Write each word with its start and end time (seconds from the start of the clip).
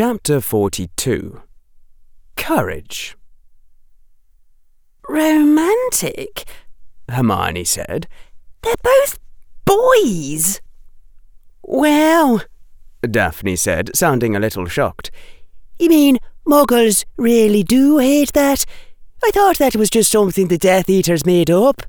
Chapter 0.00 0.40
42 0.40 1.42
Courage. 2.36 3.16
Romantic? 5.08 6.44
Hermione 7.08 7.64
said. 7.64 8.06
They're 8.62 8.74
both 8.80 9.18
boys. 9.64 10.60
Well, 11.64 12.42
Daphne 13.02 13.56
said, 13.56 13.90
sounding 13.96 14.36
a 14.36 14.38
little 14.38 14.66
shocked. 14.66 15.10
You 15.80 15.88
mean 15.88 16.18
muggles 16.46 17.04
really 17.16 17.64
do 17.64 17.98
hate 17.98 18.34
that? 18.34 18.64
I 19.24 19.32
thought 19.32 19.58
that 19.58 19.74
was 19.74 19.90
just 19.90 20.12
something 20.12 20.46
the 20.46 20.58
Death 20.58 20.88
Eaters 20.88 21.26
made 21.26 21.50
up. 21.50 21.82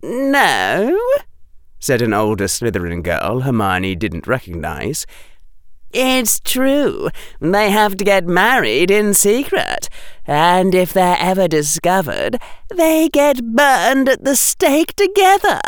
No, 0.00 0.96
said 1.80 2.02
an 2.02 2.14
older 2.14 2.44
Slytherin 2.44 3.02
girl 3.02 3.40
Hermione 3.40 3.96
didn't 3.96 4.28
recognize. 4.28 5.06
It's 5.92 6.38
true. 6.40 7.08
They 7.40 7.70
have 7.70 7.96
to 7.96 8.04
get 8.04 8.26
married 8.26 8.90
in 8.90 9.14
secret. 9.14 9.88
And 10.26 10.74
if 10.74 10.92
they're 10.92 11.16
ever 11.18 11.48
discovered, 11.48 12.38
they 12.68 13.08
get 13.08 13.44
burned 13.54 14.08
at 14.08 14.24
the 14.24 14.36
stake 14.36 14.94
together. 14.94 15.60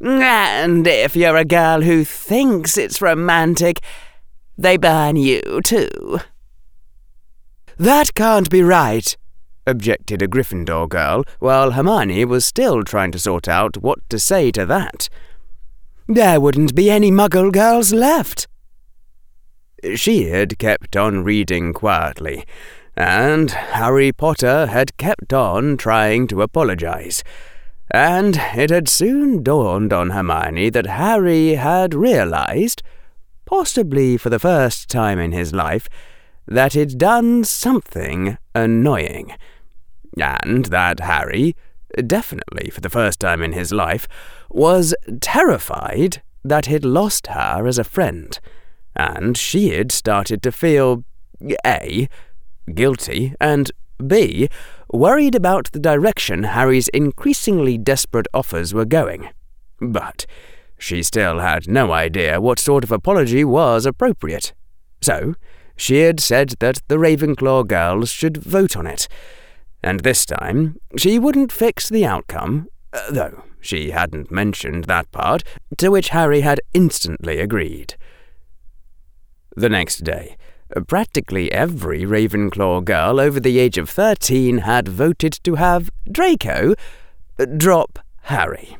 And 0.00 0.86
if 0.86 1.14
you're 1.14 1.36
a 1.36 1.44
girl 1.44 1.82
who 1.82 2.04
thinks 2.04 2.76
it's 2.76 3.02
romantic, 3.02 3.80
they 4.58 4.76
burn 4.76 5.16
you 5.16 5.60
too. 5.62 6.20
That 7.76 8.14
can't 8.14 8.50
be 8.50 8.62
right, 8.62 9.16
objected 9.66 10.20
a 10.20 10.28
Gryffindor 10.28 10.88
girl, 10.88 11.24
while 11.38 11.72
Hermione 11.72 12.24
was 12.24 12.44
still 12.44 12.82
trying 12.82 13.12
to 13.12 13.18
sort 13.18 13.46
out 13.46 13.76
what 13.78 13.98
to 14.10 14.18
say 14.18 14.50
to 14.52 14.66
that. 14.66 15.08
There 16.08 16.40
wouldn't 16.40 16.74
be 16.74 16.90
any 16.90 17.10
muggle 17.10 17.52
girls 17.52 17.92
left. 17.92 18.48
She 19.94 20.28
had 20.28 20.58
kept 20.58 20.94
on 20.94 21.24
reading 21.24 21.72
quietly, 21.72 22.44
and 22.96 23.50
Harry 23.50 24.12
Potter 24.12 24.66
had 24.66 24.96
kept 24.98 25.32
on 25.32 25.78
trying 25.78 26.26
to 26.28 26.42
apologize. 26.42 27.24
And 27.90 28.36
it 28.54 28.68
had 28.70 28.88
soon 28.88 29.42
dawned 29.42 29.92
on 29.92 30.10
Hermione 30.10 30.68
that 30.70 30.86
Harry 30.86 31.54
had 31.54 31.94
realized, 31.94 32.82
possibly 33.46 34.16
for 34.16 34.28
the 34.28 34.38
first 34.38 34.90
time 34.90 35.18
in 35.18 35.32
his 35.32 35.54
life, 35.54 35.88
that 36.46 36.74
he'd 36.74 36.98
done 36.98 37.44
something 37.44 38.36
annoying. 38.54 39.32
And 40.20 40.66
that 40.66 41.00
Harry, 41.00 41.56
definitely 42.06 42.70
for 42.70 42.82
the 42.82 42.90
first 42.90 43.18
time 43.18 43.40
in 43.40 43.52
his 43.52 43.72
life, 43.72 44.06
was 44.50 44.94
terrified 45.20 46.22
that 46.44 46.66
he'd 46.66 46.84
lost 46.84 47.28
her 47.28 47.66
as 47.66 47.78
a 47.78 47.84
friend 47.84 48.38
and 49.00 49.36
she 49.36 49.70
had 49.70 49.90
started 49.90 50.42
to 50.42 50.52
feel 50.52 51.04
A. 51.64 52.08
guilty, 52.74 53.34
and 53.40 53.70
B. 54.06 54.48
worried 54.92 55.34
about 55.34 55.72
the 55.72 55.78
direction 55.78 56.42
Harry's 56.44 56.88
increasingly 56.88 57.78
desperate 57.78 58.26
offers 58.34 58.74
were 58.74 58.84
going. 58.84 59.30
But 59.80 60.26
she 60.78 61.02
still 61.02 61.38
had 61.38 61.68
no 61.68 61.92
idea 61.92 62.40
what 62.40 62.58
sort 62.58 62.84
of 62.84 62.92
apology 62.92 63.44
was 63.44 63.86
appropriate. 63.86 64.52
So, 65.00 65.34
she 65.76 66.00
had 66.00 66.20
said 66.20 66.54
that 66.60 66.82
the 66.88 66.96
Ravenclaw 66.96 67.66
girls 67.66 68.10
should 68.10 68.36
vote 68.36 68.76
on 68.76 68.86
it. 68.86 69.08
And 69.82 70.00
this 70.00 70.26
time, 70.26 70.76
she 70.98 71.18
wouldn't 71.18 71.52
fix 71.52 71.88
the 71.88 72.04
outcome, 72.04 72.68
though 73.10 73.44
she 73.60 73.90
hadn't 73.90 74.30
mentioned 74.30 74.84
that 74.84 75.10
part, 75.12 75.42
to 75.78 75.90
which 75.90 76.10
Harry 76.10 76.40
had 76.40 76.60
instantly 76.72 77.38
agreed. 77.38 77.94
The 79.60 79.68
next 79.68 80.04
day, 80.04 80.38
practically 80.88 81.52
every 81.52 82.04
Ravenclaw 82.04 82.82
girl 82.82 83.20
over 83.20 83.38
the 83.38 83.58
age 83.58 83.76
of 83.76 83.90
13 83.90 84.60
had 84.60 84.88
voted 84.88 85.34
to 85.44 85.56
have 85.56 85.90
Draco 86.10 86.74
drop 87.58 87.98
Harry. 88.22 88.78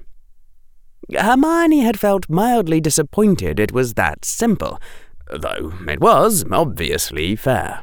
Hermione 1.14 1.80
had 1.80 2.00
felt 2.00 2.30
mildly 2.30 2.80
disappointed 2.80 3.60
it 3.60 3.72
was 3.72 3.92
that 3.92 4.24
simple, 4.24 4.80
though 5.30 5.74
it 5.86 6.00
was 6.00 6.46
obviously 6.50 7.36
fair. 7.36 7.82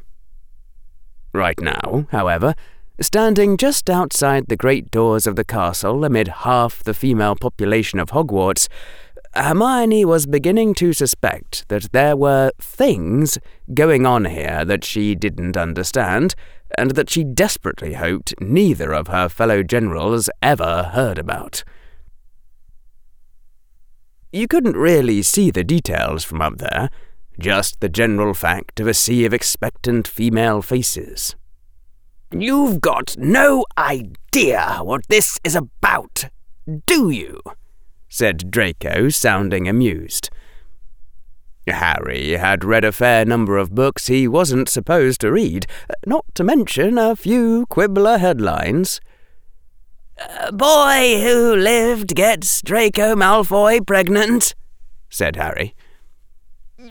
Right 1.33 1.59
now, 1.61 2.07
however, 2.09 2.55
standing 2.99 3.57
just 3.57 3.91
outside 3.91 4.47
the 4.47 4.57
great 4.57 4.89
doors 4.89 5.27
of 5.27 5.35
the 5.35 5.45
castle 5.45 6.03
amid 6.03 6.29
half 6.29 6.83
the 6.83 6.95
female 6.95 7.35
population 7.35 7.99
of 7.99 8.09
Hogwarts, 8.09 8.67
Hermione 9.37 10.03
was 10.03 10.25
beginning 10.25 10.73
to 10.75 10.93
suspect 10.93 11.67
that 11.69 11.91
there 11.91 12.15
were 12.15 12.51
things 12.59 13.37
going 13.73 14.05
on 14.05 14.25
here 14.25 14.65
that 14.65 14.83
she 14.83 15.15
didn't 15.15 15.55
understand, 15.55 16.33
and 16.77 16.91
that 16.91 17.09
she 17.09 17.23
desperately 17.23 17.93
hoped 17.93 18.33
neither 18.41 18.93
of 18.93 19.07
her 19.07 19.29
fellow 19.29 19.63
generals 19.63 20.29
ever 20.41 20.91
heard 20.93 21.17
about. 21.17 21.63
You 24.31 24.47
couldn't 24.47 24.75
really 24.75 25.21
see 25.21 25.51
the 25.51 25.63
details 25.63 26.23
from 26.23 26.41
up 26.41 26.57
there, 26.57 26.89
just 27.39 27.79
the 27.79 27.89
general 27.89 28.33
fact 28.33 28.79
of 28.79 28.87
a 28.87 28.93
sea 28.93 29.25
of 29.25 29.33
expectant 29.33 30.07
female 30.07 30.61
faces. 30.61 31.35
You've 32.31 32.81
got 32.81 33.15
no 33.17 33.65
idea 33.77 34.79
what 34.81 35.07
this 35.07 35.39
is 35.43 35.55
about, 35.55 36.25
do 36.85 37.09
you? 37.09 37.39
Said 38.09 38.51
Draco, 38.51 39.09
sounding 39.09 39.67
amused. 39.67 40.29
Harry 41.67 42.31
had 42.37 42.63
read 42.63 42.85
a 42.85 42.91
fair 42.91 43.25
number 43.25 43.57
of 43.57 43.75
books 43.75 44.07
he 44.07 44.27
wasn't 44.27 44.69
supposed 44.69 45.21
to 45.21 45.31
read, 45.31 45.65
not 46.05 46.25
to 46.35 46.43
mention 46.43 46.97
a 46.97 47.15
few 47.15 47.65
Quibbler 47.67 48.19
headlines. 48.19 49.01
Boy 50.51 51.21
who 51.21 51.55
lived 51.55 52.15
gets 52.15 52.61
Draco 52.61 53.15
Malfoy 53.15 53.85
pregnant, 53.85 54.55
said 55.09 55.35
Harry. 55.35 55.75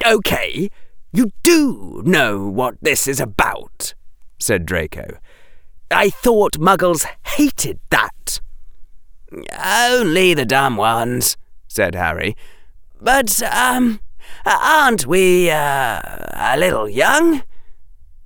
OK, 0.05 0.69
you 1.13 1.33
do 1.43 2.03
know 2.05 2.47
what 2.47 2.77
this 2.83 3.09
is 3.09 3.21
about, 3.21 3.95
said 4.39 4.67
Draco. 4.67 5.19
I 5.91 6.11
thought 6.11 6.59
muggles 6.59 7.07
hated 7.25 7.81
that. 7.91 8.41
Only 9.33 10.35
the 10.35 10.45
dumb 10.45 10.77
ones, 10.77 11.37
said 11.69 11.95
Harry. 11.95 12.37
But, 13.01 13.43
um, 13.43 14.01
aren't 14.45 15.07
we, 15.07 15.51
uh, 15.51 16.01
a 16.35 16.57
little 16.59 16.89
young? 16.89 17.43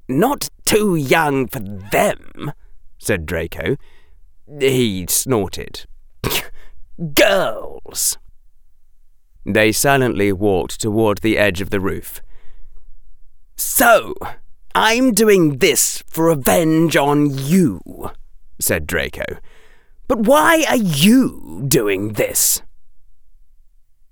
Not 0.09 0.51
too 0.65 0.97
young 0.97 1.47
for 1.47 1.61
them, 1.61 2.53
said 2.99 3.27
Draco. 3.27 3.77
He 4.59 5.07
snorted. 5.09 5.87
Girls! 7.15 8.19
They 9.47 9.73
silently 9.73 10.33
walked 10.33 10.81
toward 10.81 11.19
the 11.19 11.39
edge 11.39 11.61
of 11.61 11.71
the 11.71 11.81
roof. 11.81 12.21
So, 13.57 14.15
I'm 14.75 15.13
doing 15.13 15.59
this 15.59 16.03
for 16.07 16.27
revenge 16.27 16.97
on 16.97 17.31
you, 17.31 18.11
said 18.61 18.87
Draco. 18.87 19.25
But 20.11 20.27
why 20.27 20.65
are 20.69 20.75
you 20.75 21.63
doing 21.69 22.15
this? 22.15 22.63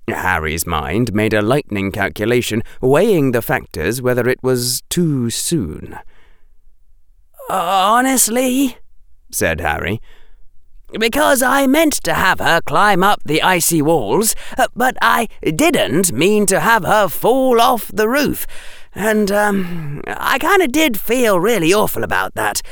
Harry's 0.08 0.64
mind 0.64 1.12
made 1.12 1.34
a 1.34 1.42
lightning 1.42 1.90
calculation, 1.90 2.62
weighing 2.80 3.32
the 3.32 3.42
factors 3.42 4.00
whether 4.00 4.28
it 4.28 4.40
was 4.40 4.84
too 4.90 5.28
soon. 5.28 5.98
Honestly, 7.50 8.78
said 9.32 9.60
Harry, 9.60 10.00
because 11.00 11.42
I 11.42 11.66
meant 11.66 11.94
to 12.04 12.14
have 12.14 12.38
her 12.38 12.60
climb 12.64 13.02
up 13.02 13.20
the 13.24 13.42
icy 13.42 13.82
walls, 13.82 14.36
but 14.76 14.96
I 15.02 15.26
didn't 15.42 16.12
mean 16.12 16.46
to 16.46 16.60
have 16.60 16.84
her 16.84 17.08
fall 17.08 17.60
off 17.60 17.90
the 17.92 18.08
roof. 18.08 18.46
And, 18.94 19.32
um, 19.32 20.02
I 20.06 20.38
kind 20.38 20.62
of 20.62 20.70
did 20.70 21.00
feel 21.00 21.40
really 21.40 21.74
awful 21.74 22.04
about 22.04 22.36
that. 22.36 22.62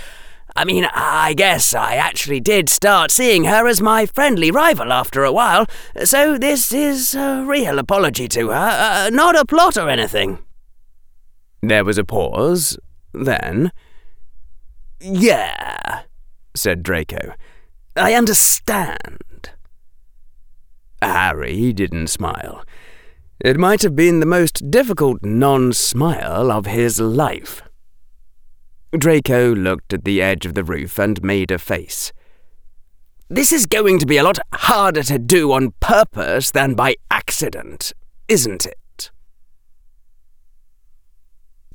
I 0.56 0.64
mean, 0.64 0.86
I 0.94 1.34
guess 1.34 1.74
I 1.74 1.96
actually 1.96 2.40
did 2.40 2.70
start 2.70 3.10
seeing 3.10 3.44
her 3.44 3.66
as 3.66 3.82
my 3.82 4.06
friendly 4.06 4.50
rival 4.50 4.90
after 4.90 5.22
a 5.22 5.32
while, 5.32 5.66
so 6.04 6.38
this 6.38 6.72
is 6.72 7.14
a 7.14 7.44
real 7.46 7.78
apology 7.78 8.26
to 8.28 8.48
her, 8.48 8.54
uh, 9.06 9.10
not 9.10 9.36
a 9.36 9.44
plot 9.44 9.76
or 9.76 9.90
anything. 9.90 10.38
There 11.62 11.84
was 11.84 11.98
a 11.98 12.04
pause, 12.04 12.78
then. 13.12 13.70
Yeah, 14.98 16.02
said 16.54 16.82
Draco. 16.82 17.34
I 17.94 18.14
understand. 18.14 19.50
Harry 21.02 21.74
didn't 21.74 22.06
smile. 22.06 22.64
It 23.40 23.58
might 23.58 23.82
have 23.82 23.94
been 23.94 24.20
the 24.20 24.26
most 24.26 24.70
difficult 24.70 25.22
non 25.22 25.74
smile 25.74 26.50
of 26.50 26.64
his 26.64 26.98
life. 26.98 27.62
Draco 28.92 29.54
looked 29.54 29.92
at 29.92 30.04
the 30.04 30.22
edge 30.22 30.46
of 30.46 30.54
the 30.54 30.64
roof 30.64 30.98
and 30.98 31.22
made 31.22 31.50
a 31.50 31.58
face. 31.58 32.12
This 33.28 33.50
is 33.50 33.66
going 33.66 33.98
to 33.98 34.06
be 34.06 34.18
a 34.18 34.22
lot 34.22 34.38
harder 34.54 35.02
to 35.04 35.18
do 35.18 35.52
on 35.52 35.72
purpose 35.80 36.50
than 36.52 36.74
by 36.74 36.94
accident, 37.10 37.92
isn't 38.28 38.66
it? 38.66 39.10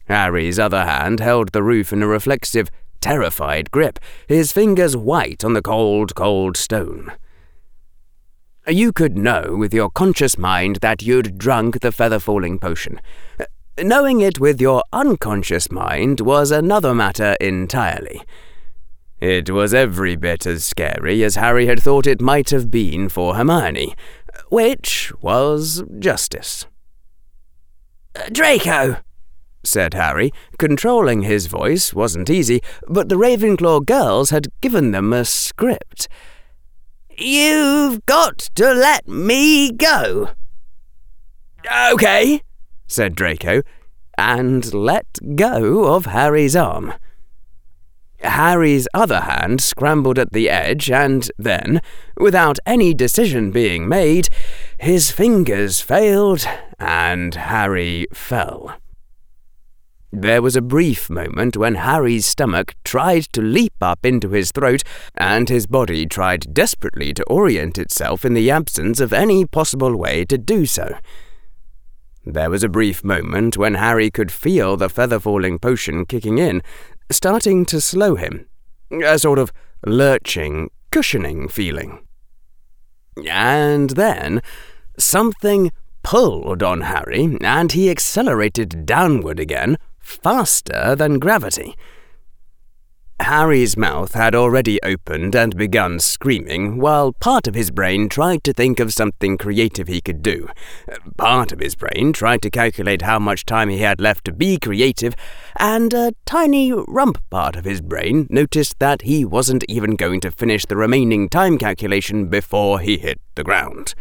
Harry's 0.05 0.57
other 0.59 0.85
hand 0.85 1.19
held 1.19 1.51
the 1.51 1.63
roof 1.63 1.91
in 1.91 2.01
a 2.01 2.07
reflexive, 2.07 2.69
terrified 3.01 3.71
grip, 3.71 3.99
his 4.27 4.51
fingers 4.51 4.95
white 4.95 5.43
on 5.43 5.53
the 5.53 5.61
cold, 5.61 6.15
cold 6.15 6.55
stone. 6.55 7.11
You 8.67 8.93
could 8.93 9.17
know 9.17 9.55
with 9.57 9.73
your 9.73 9.89
conscious 9.89 10.37
mind 10.37 10.77
that 10.77 11.01
you'd 11.01 11.37
drunk 11.37 11.81
the 11.81 11.91
feather 11.91 12.19
falling 12.19 12.59
potion. 12.59 13.01
Knowing 13.79 14.21
it 14.21 14.39
with 14.39 14.59
your 14.59 14.83
unconscious 14.91 15.71
mind 15.71 16.19
was 16.21 16.51
another 16.51 16.93
matter 16.93 17.35
entirely. 17.39 18.21
It 19.19 19.49
was 19.49 19.73
every 19.73 20.15
bit 20.15 20.45
as 20.45 20.63
scary 20.63 21.23
as 21.23 21.35
Harry 21.35 21.67
had 21.67 21.81
thought 21.81 22.07
it 22.07 22.21
might 22.21 22.49
have 22.49 22.69
been 22.69 23.07
for 23.07 23.35
Hermione, 23.35 23.95
which 24.49 25.13
was 25.21 25.83
justice. 25.99 26.65
Draco, 28.31 28.97
said 29.63 29.93
Harry. 29.93 30.31
Controlling 30.57 31.21
his 31.21 31.45
voice 31.45 31.93
wasn't 31.93 32.29
easy, 32.29 32.61
but 32.87 33.09
the 33.09 33.15
Ravenclaw 33.15 33.85
girls 33.85 34.31
had 34.31 34.47
given 34.59 34.91
them 34.91 35.13
a 35.13 35.23
script. 35.23 36.07
You've 37.17 38.05
got 38.05 38.37
to 38.55 38.73
let 38.73 39.07
me 39.07 39.71
go. 39.71 40.29
Okay, 41.91 42.41
said 42.91 43.15
Draco, 43.15 43.61
and 44.17 44.73
let 44.73 45.05
go 45.35 45.93
of 45.95 46.05
Harry's 46.05 46.55
arm. 46.55 46.93
Harry's 48.23 48.87
other 48.93 49.21
hand 49.21 49.61
scrambled 49.61 50.19
at 50.19 50.31
the 50.31 50.49
edge, 50.49 50.91
and 50.91 51.31
then, 51.37 51.81
without 52.17 52.59
any 52.65 52.93
decision 52.93 53.51
being 53.51 53.87
made, 53.87 54.29
his 54.77 55.11
fingers 55.11 55.81
failed, 55.81 56.45
and 56.79 57.33
Harry 57.35 58.05
fell. 58.13 58.75
There 60.13 60.41
was 60.41 60.57
a 60.57 60.61
brief 60.61 61.09
moment 61.09 61.55
when 61.55 61.75
Harry's 61.75 62.25
stomach 62.25 62.75
tried 62.83 63.23
to 63.31 63.41
leap 63.41 63.75
up 63.81 64.05
into 64.05 64.29
his 64.29 64.51
throat, 64.51 64.83
and 65.15 65.47
his 65.47 65.67
body 65.67 66.05
tried 66.05 66.53
desperately 66.53 67.13
to 67.13 67.23
orient 67.23 67.77
itself 67.77 68.25
in 68.25 68.33
the 68.33 68.51
absence 68.51 68.99
of 68.99 69.13
any 69.13 69.45
possible 69.45 69.95
way 69.95 70.25
to 70.25 70.37
do 70.37 70.65
so. 70.65 70.97
There 72.25 72.49
was 72.49 72.63
a 72.63 72.69
brief 72.69 73.03
moment 73.03 73.57
when 73.57 73.73
Harry 73.73 74.11
could 74.11 74.31
feel 74.31 74.77
the 74.77 74.89
feather 74.89 75.19
falling 75.19 75.57
potion 75.57 76.05
kicking 76.05 76.37
in, 76.37 76.61
starting 77.09 77.65
to 77.65 77.81
slow 77.81 78.15
him. 78.15 78.45
A 79.03 79.17
sort 79.17 79.39
of 79.39 79.51
lurching, 79.85 80.69
cushioning 80.91 81.47
feeling. 81.47 82.05
And 83.27 83.91
then 83.91 84.41
something 84.97 85.71
pulled 86.03 86.61
on 86.61 86.81
Harry, 86.81 87.37
and 87.41 87.71
he 87.71 87.89
accelerated 87.89 88.85
downward 88.85 89.39
again, 89.39 89.77
faster 89.99 90.95
than 90.95 91.19
gravity. 91.19 91.75
Harry's 93.21 93.77
mouth 93.77 94.13
had 94.13 94.33
already 94.33 94.81
opened 94.83 95.35
and 95.35 95.55
begun 95.55 95.99
screaming, 95.99 96.77
while 96.79 97.13
part 97.13 97.47
of 97.47 97.53
his 97.53 97.69
brain 97.69 98.09
tried 98.09 98.43
to 98.43 98.53
think 98.53 98.79
of 98.79 98.93
something 98.93 99.37
creative 99.37 99.87
he 99.87 100.01
could 100.01 100.23
do. 100.23 100.47
Part 101.17 101.51
of 101.51 101.59
his 101.59 101.75
brain 101.75 102.13
tried 102.13 102.41
to 102.41 102.49
calculate 102.49 103.03
how 103.03 103.19
much 103.19 103.45
time 103.45 103.69
he 103.69 103.77
had 103.77 104.01
left 104.01 104.25
to 104.25 104.31
be 104.31 104.57
creative, 104.57 105.15
and 105.57 105.93
a 105.93 106.13
tiny 106.25 106.71
rump 106.71 107.21
part 107.29 107.55
of 107.55 107.65
his 107.65 107.81
brain 107.81 108.27
noticed 108.29 108.79
that 108.79 109.03
he 109.03 109.23
wasn't 109.23 109.63
even 109.67 109.95
going 109.95 110.19
to 110.21 110.31
finish 110.31 110.65
the 110.65 110.77
remaining 110.77 111.29
time 111.29 111.57
calculation 111.57 112.27
before 112.27 112.79
he 112.79 112.97
hit 112.97 113.19
the 113.35 113.43
ground. 113.43 113.93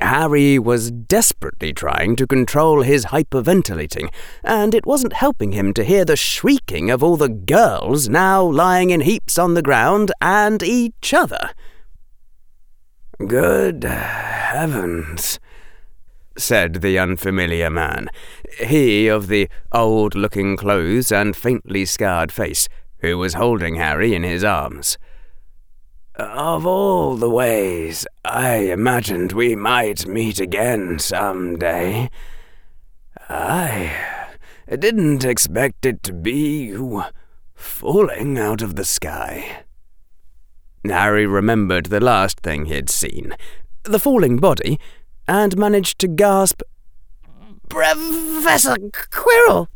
Harry 0.00 0.58
was 0.58 0.90
desperately 0.90 1.72
trying 1.72 2.16
to 2.16 2.26
control 2.26 2.82
his 2.82 3.06
hyperventilating, 3.06 4.10
and 4.42 4.74
it 4.74 4.86
wasn't 4.86 5.12
helping 5.12 5.52
him 5.52 5.74
to 5.74 5.84
hear 5.84 6.04
the 6.04 6.16
shrieking 6.16 6.90
of 6.90 7.02
all 7.02 7.16
the 7.16 7.28
girls 7.28 8.08
now 8.08 8.42
lying 8.42 8.90
in 8.90 9.02
heaps 9.02 9.38
on 9.38 9.54
the 9.54 9.62
ground 9.62 10.10
and 10.20 10.62
each 10.62 11.12
other. 11.12 11.50
Good 13.26 13.84
heavens, 13.84 15.38
said 16.38 16.76
the 16.76 16.98
unfamiliar 16.98 17.68
man, 17.68 18.08
he 18.58 19.08
of 19.08 19.28
the 19.28 19.48
old 19.72 20.14
looking 20.14 20.56
clothes 20.56 21.12
and 21.12 21.36
faintly 21.36 21.84
scarred 21.84 22.32
face, 22.32 22.68
who 23.00 23.18
was 23.18 23.34
holding 23.34 23.74
Harry 23.74 24.14
in 24.14 24.22
his 24.22 24.42
arms. 24.42 24.96
Of 26.20 26.66
all 26.66 27.16
the 27.16 27.30
ways 27.30 28.06
I 28.26 28.56
imagined 28.56 29.32
we 29.32 29.56
might 29.56 30.06
meet 30.06 30.38
again 30.38 30.98
some 30.98 31.56
day, 31.58 32.10
I 33.30 33.96
didn't 34.68 35.24
expect 35.24 35.86
it 35.86 36.02
to 36.02 36.12
be 36.12 36.66
you 36.66 37.04
falling 37.54 38.38
out 38.38 38.60
of 38.60 38.76
the 38.76 38.84
sky. 38.84 39.62
Harry 40.84 41.26
remembered 41.26 41.86
the 41.86 42.00
last 42.00 42.40
thing 42.40 42.66
he'd 42.66 42.90
seen 42.90 43.34
the 43.84 43.98
falling 43.98 44.36
body 44.36 44.78
and 45.26 45.56
managed 45.56 45.98
to 46.00 46.08
gasp, 46.08 46.60
Professor 47.70 48.76
Quirrell! 48.92 49.68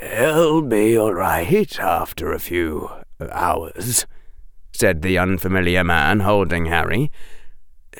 He'll 0.00 0.62
be 0.62 0.96
all 0.96 1.12
right 1.12 1.78
after 1.78 2.32
a 2.32 2.38
few 2.38 2.88
hours 3.30 4.06
said 4.80 5.02
the 5.02 5.18
unfamiliar 5.18 5.84
man, 5.84 6.20
holding 6.20 6.64
Harry. 6.64 7.12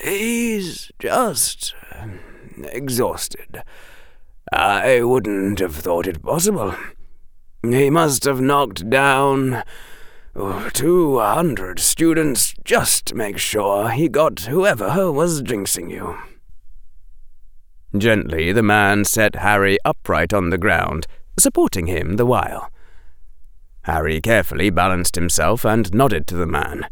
He's 0.03 0.91
just 0.99 1.75
um, 1.95 2.21
exhausted. 2.73 3.63
I 4.51 5.03
wouldn't 5.03 5.59
have 5.59 5.77
thought 5.77 6.07
it 6.07 6.23
possible. 6.23 6.75
He 7.63 7.91
must 7.91 8.25
have 8.25 8.41
knocked 8.41 8.89
down 8.89 9.63
oh, 10.35 10.71
two 10.73 11.19
hundred 11.19 11.81
students 11.81 12.55
just 12.65 13.05
to 13.07 13.15
make 13.15 13.37
sure 13.37 13.91
he 13.91 14.09
got 14.09 14.41
whoever 14.41 15.13
was 15.13 15.43
jinxing 15.43 15.91
you. 15.91 16.17
Gently, 17.95 18.53
the 18.53 18.63
man 18.63 19.05
set 19.05 19.35
Harry 19.35 19.77
upright 19.85 20.33
on 20.33 20.49
the 20.49 20.57
ground, 20.57 21.07
supporting 21.39 21.89
him 21.89 22.17
the 22.17 22.25
while. 22.25 22.71
Harry 23.83 24.21
carefully 24.21 24.71
balanced 24.71 25.15
himself 25.15 25.65
and 25.65 25.93
nodded 25.95 26.27
to 26.27 26.37
the 26.37 26.47
man. 26.47 26.87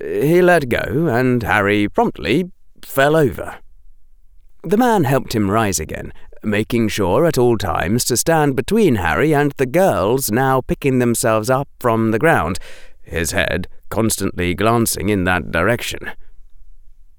He 0.00 0.40
let 0.40 0.68
go, 0.68 1.08
and 1.08 1.42
Harry 1.42 1.88
promptly 1.88 2.50
fell 2.82 3.14
over. 3.14 3.58
The 4.64 4.76
man 4.76 5.04
helped 5.04 5.34
him 5.34 5.50
rise 5.50 5.78
again, 5.78 6.12
making 6.42 6.88
sure 6.88 7.26
at 7.26 7.38
all 7.38 7.58
times 7.58 8.04
to 8.06 8.16
stand 8.16 8.56
between 8.56 8.96
Harry 8.96 9.34
and 9.34 9.52
the 9.52 9.66
girls 9.66 10.30
now 10.30 10.60
picking 10.60 10.98
themselves 10.98 11.50
up 11.50 11.68
from 11.78 12.10
the 12.10 12.18
ground, 12.18 12.58
his 13.02 13.32
head 13.32 13.68
constantly 13.90 14.54
glancing 14.54 15.08
in 15.08 15.24
that 15.24 15.50
direction. 15.50 16.12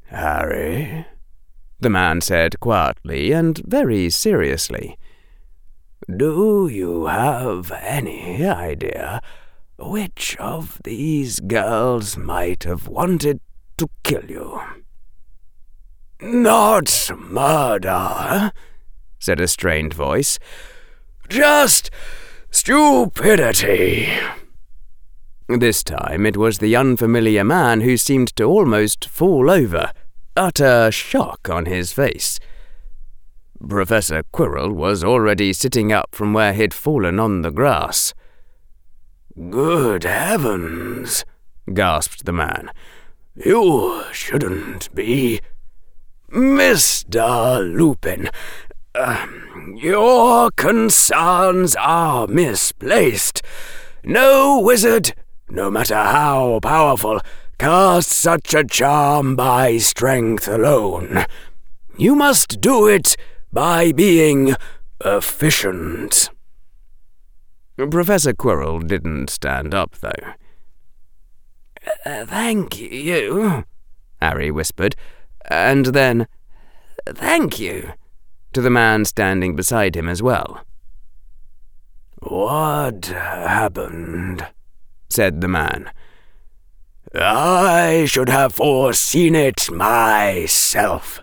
Harry, 0.05 1.05
the 1.79 1.89
man 1.89 2.21
said 2.21 2.59
quietly 2.59 3.31
and 3.31 3.59
very 3.65 4.09
seriously. 4.09 4.97
Do 6.09 6.67
you 6.67 7.05
have 7.05 7.71
any 7.71 8.45
idea 8.45 9.21
which 9.77 10.35
of 10.37 10.81
these 10.83 11.39
girls 11.39 12.17
might 12.17 12.63
have 12.63 12.87
wanted 12.87 13.39
to 13.77 13.87
kill 14.03 14.25
you? 14.25 14.61
Not 16.21 17.09
murder, 17.17 18.51
said 19.19 19.39
a 19.39 19.47
strained 19.47 19.93
voice. 19.93 20.39
Just 21.29 21.89
stupidity. 22.51 24.09
This 25.47 25.83
time 25.83 26.25
it 26.25 26.35
was 26.35 26.57
the 26.57 26.75
unfamiliar 26.75 27.45
man 27.45 27.81
who 27.81 27.95
seemed 27.95 28.35
to 28.35 28.43
almost 28.43 29.05
fall 29.05 29.49
over, 29.49 29.91
utter 30.35 30.91
shock 30.91 31.49
on 31.49 31.65
his 31.65 31.93
face. 31.93 32.39
Professor 33.67 34.23
Quirrell 34.33 34.73
was 34.73 35.03
already 35.03 35.53
sitting 35.53 35.91
up 35.91 36.09
from 36.11 36.33
where 36.33 36.53
he'd 36.53 36.73
fallen 36.73 37.19
on 37.19 37.41
the 37.41 37.51
grass. 37.51 38.13
Good 39.49 40.03
heavens, 40.03 41.23
gasped 41.73 42.25
the 42.25 42.33
man. 42.33 42.71
You 43.35 44.03
shouldn't 44.11 44.93
be. 44.93 45.39
Mr. 46.31 47.75
Lupin, 47.75 48.29
uh, 48.93 49.27
your 49.75 50.51
concerns 50.51 51.75
are 51.77 52.27
misplaced. 52.27 53.41
No 54.03 54.59
wizard, 54.59 55.13
no 55.49 55.71
matter 55.71 55.95
how 55.95 56.59
powerful, 56.61 57.21
casts 57.57 58.15
such 58.15 58.53
a 58.53 58.63
charm 58.63 59.35
by 59.35 59.77
strength 59.77 60.47
alone. 60.47 61.25
You 61.97 62.15
must 62.15 62.59
do 62.59 62.87
it 62.87 63.15
by 63.53 63.91
being 63.91 64.55
efficient. 65.05 66.29
Professor 67.77 68.33
Quirrell 68.33 68.85
didn't 68.85 69.29
stand 69.29 69.73
up, 69.73 69.95
though. 69.99 70.33
Uh, 72.05 72.25
thank 72.25 72.79
you, 72.79 73.63
Harry 74.21 74.51
whispered, 74.51 74.95
and 75.49 75.87
then, 75.87 76.27
thank 77.07 77.59
you, 77.59 77.93
to 78.53 78.61
the 78.61 78.69
man 78.69 79.05
standing 79.05 79.55
beside 79.55 79.95
him 79.95 80.09
as 80.09 80.21
well. 80.21 80.65
What 82.21 83.05
happened? 83.05 84.47
said 85.09 85.41
the 85.41 85.47
man. 85.47 85.91
I 87.13 88.05
should 88.07 88.29
have 88.29 88.55
foreseen 88.55 89.35
it 89.35 89.69
myself, 89.69 91.22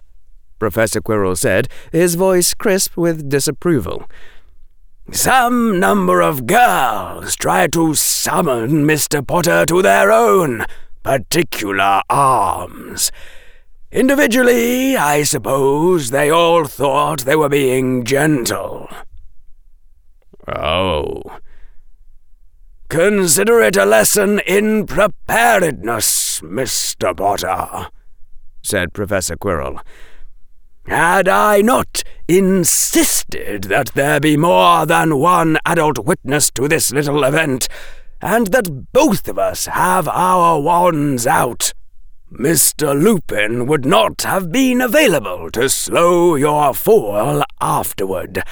Professor 0.61 1.00
Quirrell 1.00 1.37
said, 1.37 1.67
his 1.90 2.14
voice 2.14 2.55
crisp 2.55 2.97
with 2.97 3.29
disapproval. 3.29 4.09
Some 5.11 5.81
number 5.81 6.21
of 6.21 6.47
girls 6.47 7.35
try 7.35 7.67
to 7.69 7.95
summon 7.95 8.87
Mr. 8.87 9.26
Potter 9.26 9.67
to 9.67 9.83
their 9.83 10.12
own 10.12 10.64
particular 11.02 12.02
arms. 12.09 13.11
Individually, 13.90 14.97
I 14.97 15.25
suppose 15.25 16.11
they 16.11 16.31
all 16.31 16.67
thought 16.67 17.21
they 17.25 17.35
were 17.35 17.49
being 17.49 18.05
gentle. 18.05 18.88
Oh. 20.47 21.23
Consider 22.88 23.61
it 23.62 23.76
a 23.76 23.85
lesson 23.85 24.40
in 24.47 24.87
preparedness, 24.87 26.40
Mr. 26.40 27.17
Potter, 27.17 27.88
said 28.62 28.93
Professor 28.93 29.37
Quirrell. 29.37 29.81
Had 30.90 31.28
I 31.28 31.61
not 31.61 32.02
insisted 32.26 33.62
that 33.64 33.92
there 33.94 34.18
be 34.18 34.37
more 34.37 34.87
than 34.87 35.20
one 35.20 35.56
adult 35.64 36.04
witness 36.04 36.50
to 36.50 36.66
this 36.66 36.90
little 36.90 37.23
event, 37.23 37.68
and 38.20 38.49
that 38.49 38.90
both 38.92 39.28
of 39.28 39.38
us 39.38 39.66
have 39.66 40.09
our 40.09 40.61
wands 40.61 41.28
out, 41.28 41.73
Mr. 42.32 43.00
Lupin 43.00 43.68
would 43.68 43.87
not 43.87 44.23
have 44.23 44.50
been 44.50 44.80
available 44.80 45.49
to 45.52 45.68
slow 45.68 46.35
your 46.35 46.75
fall 46.75 47.44
afterward, 47.61 48.42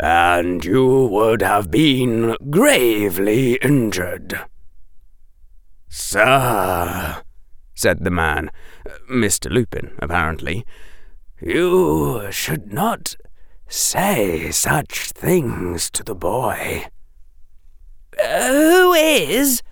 and 0.00 0.64
you 0.64 1.06
would 1.08 1.42
have 1.42 1.70
been 1.70 2.36
gravely 2.48 3.56
injured. 3.56 4.40
Sir, 5.90 7.20
said 7.74 8.02
the 8.02 8.10
man, 8.10 8.50
Mr. 9.10 9.50
Lupin, 9.50 9.92
apparently, 9.98 10.64
you 11.40 12.28
should 12.30 12.72
not 12.72 13.16
say 13.68 14.50
such 14.50 15.10
things 15.12 15.90
to 15.90 16.02
the 16.02 16.14
boy. 16.14 16.86
Who 18.18 18.94
is? 18.94 19.62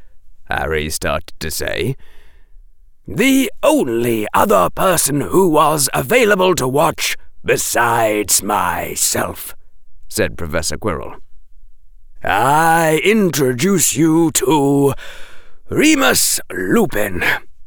Harry 0.45 0.91
started 0.91 1.33
to 1.41 1.51
say. 1.51 1.97
The 3.07 3.51
only 3.63 4.27
other 4.35 4.69
person 4.71 5.21
who 5.21 5.49
was 5.49 5.89
available 5.95 6.55
to 6.57 6.69
watch 6.69 7.17
besides 7.45 8.43
myself, 8.43 9.55
said 10.09 10.39
Professor 10.39 10.79
Quirrell. 10.79 11.17
I 12.23 13.03
introduce 13.05 13.95
you 13.95 14.31
to 14.33 14.95
Remus 15.69 16.41
Lupin 16.51 17.23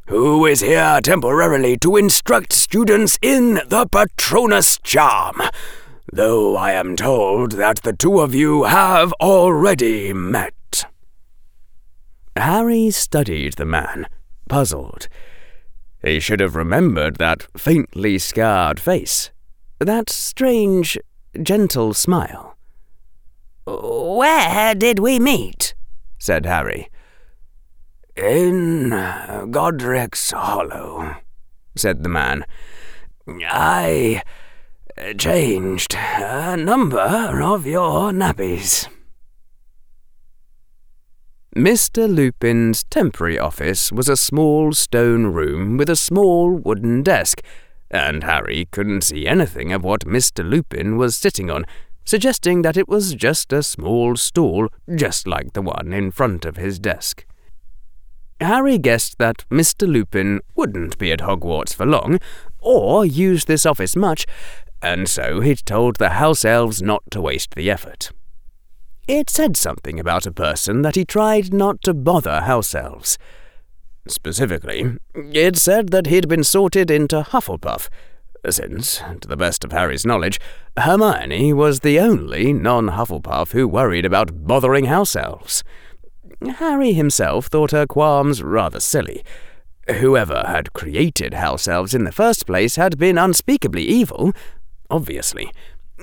who 0.08 0.46
is 0.46 0.62
here 0.62 1.00
temporarily 1.02 1.78
to 1.78 1.98
instruct 1.98 2.54
students 2.54 3.20
in 3.22 3.56
the 3.68 3.86
Patronus 3.92 4.78
charm, 4.84 5.42
though 6.12 6.56
I 6.56 6.72
am 6.72 6.96
told 6.96 7.54
that 7.54 7.82
the 7.84 7.94
two 7.94 8.20
of 8.22 8.34
you 8.34 8.64
have 8.64 9.12
already 9.14 10.14
met. 10.14 10.86
Harry 12.38 12.90
studied 12.92 13.54
the 13.54 13.66
man, 13.66 14.08
puzzled. 14.48 15.10
He 16.02 16.20
should 16.20 16.40
have 16.40 16.56
remembered 16.56 17.18
that 17.18 17.48
faintly 17.58 18.18
scarred 18.18 18.80
face, 18.80 19.32
that 19.80 20.10
strange, 20.10 20.98
gentle 21.42 21.94
smile. 21.94 22.56
Where 23.66 24.74
did 24.74 25.00
we 25.00 25.20
meet? 25.20 25.74
said 26.18 26.46
Harry. 26.46 26.90
In 28.18 28.90
Godric's 29.52 30.32
Hollow, 30.32 31.18
said 31.76 32.02
the 32.02 32.10
man. 32.10 32.46
I 33.46 34.24
changed 35.20 35.94
a 35.94 36.58
number 36.58 36.98
of 37.00 37.68
your 37.68 38.12
nappies. 38.12 38.88
Mr. 41.56 42.12
Lupin's 42.12 42.86
temporary 42.86 43.38
office 43.38 43.92
was 43.92 44.10
a 44.10 44.18
small 44.18 44.74
stone 44.74 45.28
room 45.28 45.78
with 45.78 45.88
a 45.88 45.96
small 45.96 46.56
wooden 46.56 47.04
desk, 47.04 47.42
and 47.92 48.24
Harry 48.24 48.68
couldn't 48.72 49.02
see 49.02 49.28
anything 49.28 49.72
of 49.72 49.84
what 49.84 50.08
Mr. 50.08 50.44
Lupin 50.44 50.98
was 50.98 51.16
sitting 51.16 51.52
on, 51.52 51.66
suggesting 52.04 52.64
that 52.64 52.78
it 52.78 52.90
was 52.90 53.14
just 53.14 53.54
a 53.54 53.62
small 53.62 54.16
stool, 54.16 54.70
just 54.96 55.28
like 55.28 55.54
the 55.54 55.62
one 55.62 55.94
in 55.94 56.10
front 56.10 56.46
of 56.46 56.58
his 56.58 56.80
desk. 56.80 57.27
Harry 58.40 58.78
guessed 58.78 59.18
that 59.18 59.46
Mr. 59.50 59.88
Lupin 59.88 60.40
wouldn't 60.56 60.98
be 60.98 61.12
at 61.12 61.20
Hogwarts 61.20 61.74
for 61.74 61.86
long, 61.86 62.20
or 62.60 63.06
use 63.06 63.46
this 63.46 63.66
office 63.66 63.96
much, 63.96 64.26
and 64.82 65.10
so 65.10 65.40
he'd 65.40 65.66
told 65.66 65.96
the 65.96 66.10
house 66.10 66.46
elves 66.46 66.82
not 66.82 67.04
to 67.12 67.22
waste 67.22 67.56
the 67.56 67.70
effort. 67.70 68.12
It 69.08 69.30
said 69.30 69.56
something 69.56 70.00
about 70.00 70.26
a 70.26 70.32
person 70.32 70.82
that 70.82 70.96
he 70.96 71.06
tried 71.06 71.54
not 71.54 71.82
to 71.84 71.94
bother 71.94 72.42
house 72.42 72.76
elves. 72.76 73.18
Specifically, 74.08 74.98
it 75.16 75.58
said 75.58 75.90
that 75.90 76.08
he'd 76.08 76.28
been 76.28 76.44
sorted 76.44 76.92
into 76.92 77.22
Hufflepuff, 77.24 77.90
since, 78.50 79.02
to 79.22 79.28
the 79.28 79.38
best 79.38 79.64
of 79.64 79.72
Harry's 79.72 80.06
knowledge, 80.06 80.40
Hermione 80.78 81.54
was 81.54 81.82
the 81.82 82.00
only 82.00 82.54
non 82.54 82.90
Hufflepuff 82.90 83.52
who 83.52 83.68
worried 83.68 84.06
about 84.06 84.46
bothering 84.46 84.86
house 84.86 85.16
elves. 85.16 85.64
Harry 86.42 86.94
himself 86.94 87.48
thought 87.48 87.72
her 87.72 87.88
qualms 87.88 88.44
rather 88.44 88.80
silly. 88.80 89.24
Whoever 89.90 90.44
had 90.46 90.74
created 90.74 91.34
house 91.34 91.68
elves 91.68 91.96
in 91.96 92.04
the 92.04 92.12
first 92.12 92.46
place 92.46 92.76
had 92.76 92.98
been 92.98 93.18
unspeakably 93.18 93.84
evil, 93.84 94.34
obviously. 94.90 95.52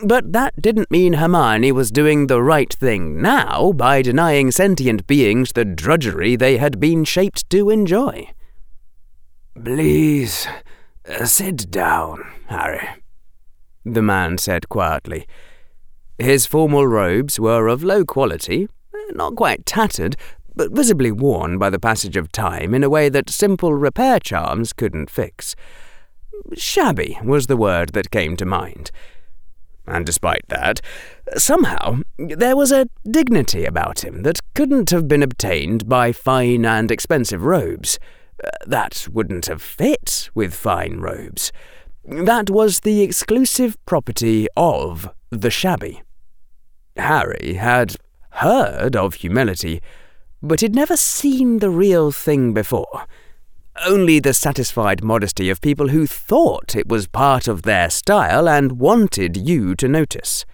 But 0.03 0.33
that 0.33 0.61
didn't 0.61 0.91
mean 0.91 1.15
Hermione 1.15 1.71
was 1.71 1.93
doing 1.93 2.27
the 2.27 2.43
right 2.43 2.73
thing 2.73 3.23
now 3.23 3.73
by 3.73 4.03
denying 4.03 4.51
sentient 4.51 5.07
beings 5.07 5.53
the 5.53 5.65
drudgery 5.65 6.35
they 6.35 6.57
had 6.57 6.81
been 6.81 7.05
shaped 7.05 7.49
to 7.51 7.71
enjoy. 7.71 8.29
Please, 9.63 10.49
uh, 11.09 11.27
sit 11.27 11.71
down, 11.71 12.25
Harry, 12.49 12.89
the 13.85 14.03
man 14.03 14.37
said 14.37 14.69
quietly. 14.69 15.29
His 16.19 16.45
formal 16.45 16.89
robes 16.89 17.39
were 17.39 17.69
of 17.69 17.85
low 17.85 18.05
quality, 18.05 18.69
not 19.13 19.37
quite 19.37 19.67
tattered, 19.67 20.17
but 20.55 20.73
visibly 20.73 21.11
worn 21.11 21.59
by 21.59 21.71
the 21.71 21.79
passage 21.79 22.17
of 22.17 22.31
time 22.31 22.75
in 22.75 22.85
a 22.85 22.91
way 22.91 23.09
that 23.09 23.31
simple 23.31 23.75
repair 23.75 24.21
charms 24.21 24.73
couldn't 24.73 25.11
fix. 25.11 25.57
Shabby 26.55 27.19
was 27.23 27.47
the 27.47 27.57
word 27.57 27.91
that 27.91 28.11
came 28.11 28.37
to 28.37 28.47
mind. 28.47 28.91
And 29.87 30.07
despite 30.07 30.49
that, 30.49 30.81
somehow 31.37 31.99
there 32.19 32.57
was 32.57 32.73
a 32.73 32.89
dignity 33.09 33.65
about 33.65 34.03
him 34.03 34.23
that 34.23 34.41
couldn't 34.55 34.91
have 34.91 35.07
been 35.07 35.23
obtained 35.23 35.89
by 35.89 36.13
fine 36.13 36.65
and 36.65 36.91
expensive 36.91 37.45
robes. 37.45 37.99
Uh, 38.43 38.49
that 38.67 39.07
wouldn't 39.13 39.47
have 39.47 39.63
fit 39.63 40.31
with 40.35 40.55
fine 40.55 41.01
robes. 41.01 41.53
That 42.05 42.51
was 42.51 42.81
the 42.81 43.03
exclusive 43.03 43.77
property 43.87 44.49
of 44.57 45.11
the 45.31 45.51
shabby. 45.51 46.03
Harry 46.97 47.55
had 47.55 47.97
heard 48.37 48.97
of 48.97 49.15
humility, 49.15 49.81
but 50.43 50.61
he'd 50.61 50.75
never 50.75 50.97
seen 50.97 51.59
the 51.59 51.71
real 51.71 52.11
thing 52.11 52.53
before. 52.53 53.07
Only 53.85 54.21
the 54.21 54.35
satisfied 54.35 55.03
modesty 55.03 55.51
of 55.51 55.61
people 55.61 55.89
who 55.89 56.07
thought 56.07 56.77
it 56.77 56.89
was 56.89 57.09
part 57.09 57.49
of 57.49 57.63
their 57.63 57.91
style 57.91 58.49
and 58.49 58.79
wanted 58.79 59.37
you 59.37 59.75
to 59.77 59.89
notice. 59.89 60.45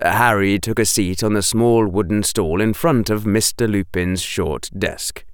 Harry 0.00 0.58
took 0.58 0.78
a 0.78 0.84
seat 0.84 1.22
on 1.22 1.34
the 1.34 1.42
small 1.42 1.86
wooden 1.86 2.22
stool 2.22 2.60
in 2.60 2.72
front 2.72 3.10
of 3.10 3.24
Mr. 3.24 3.68
Lupin's 3.68 4.22
short 4.22 4.70
desk. 4.76 5.24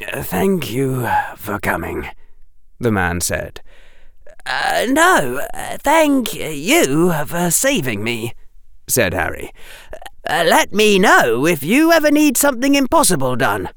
Thank 0.00 0.70
you 0.70 1.08
for 1.36 1.58
coming, 1.58 2.08
the 2.80 2.90
man 2.90 3.20
said. 3.20 3.60
Uh, 4.44 4.86
no, 4.88 5.46
thank 5.80 6.34
you 6.34 7.12
for 7.26 7.50
saving 7.50 8.02
me, 8.02 8.32
said 8.92 9.14
Harry. 9.14 9.50
Uh, 10.28 10.44
let 10.46 10.72
me 10.72 10.98
know 10.98 11.46
if 11.46 11.62
you 11.64 11.90
ever 11.90 12.10
need 12.10 12.36
something 12.36 12.74
impossible 12.74 13.36
done. 13.36 13.70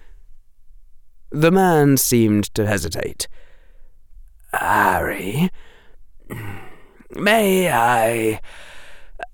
The 1.32 1.52
man 1.52 1.98
seemed 1.98 2.54
to 2.54 2.68
hesitate. 2.68 3.28
Harry, 4.52 5.50
may 7.12 7.72
I 7.72 8.40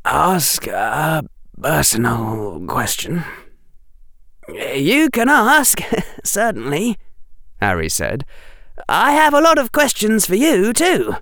ask 0.05 0.67
a 0.67 1.23
personal 1.61 2.63
question? 2.67 3.23
You 4.75 5.09
can 5.09 5.29
ask, 5.29 5.81
certainly, 6.23 6.97
Harry 7.59 7.89
said. 7.89 8.25
I 8.88 9.11
have 9.13 9.33
a 9.33 9.41
lot 9.41 9.57
of 9.57 9.71
questions 9.71 10.25
for 10.25 10.35
you, 10.35 10.73
too. 10.73 11.15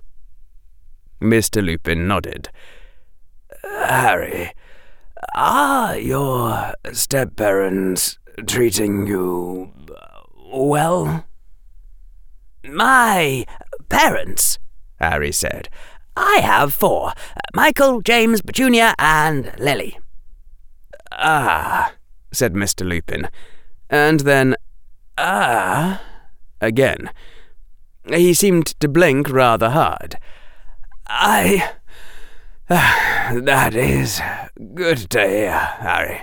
Mr. 1.20 1.62
Lupin 1.62 2.08
nodded. 2.08 2.48
Harry, 3.70 4.52
Are 5.34 5.96
your 5.96 6.74
step 6.92 7.36
parents 7.36 8.18
treating 8.46 9.06
you 9.06 9.72
well? 10.52 11.24
My 12.64 13.44
parents, 13.88 14.58
Harry 14.98 15.32
said. 15.32 15.68
I 16.16 16.40
have 16.42 16.74
four 16.74 17.12
Michael, 17.54 18.00
James, 18.02 18.42
Petunia, 18.42 18.94
and 18.98 19.52
Lily. 19.58 19.98
Ah, 21.12 21.92
said 22.32 22.54
Mr. 22.54 22.86
Lupin, 22.86 23.28
and 23.88 24.20
then, 24.20 24.56
ah, 25.16 26.02
again. 26.60 27.10
He 28.08 28.34
seemed 28.34 28.66
to 28.80 28.88
blink 28.88 29.30
rather 29.30 29.70
hard. 29.70 30.16
I. 31.06 31.70
that 33.34 33.74
is 33.74 34.20
good 34.76 35.10
to 35.10 35.26
hear, 35.26 35.58
Harry. 35.58 36.22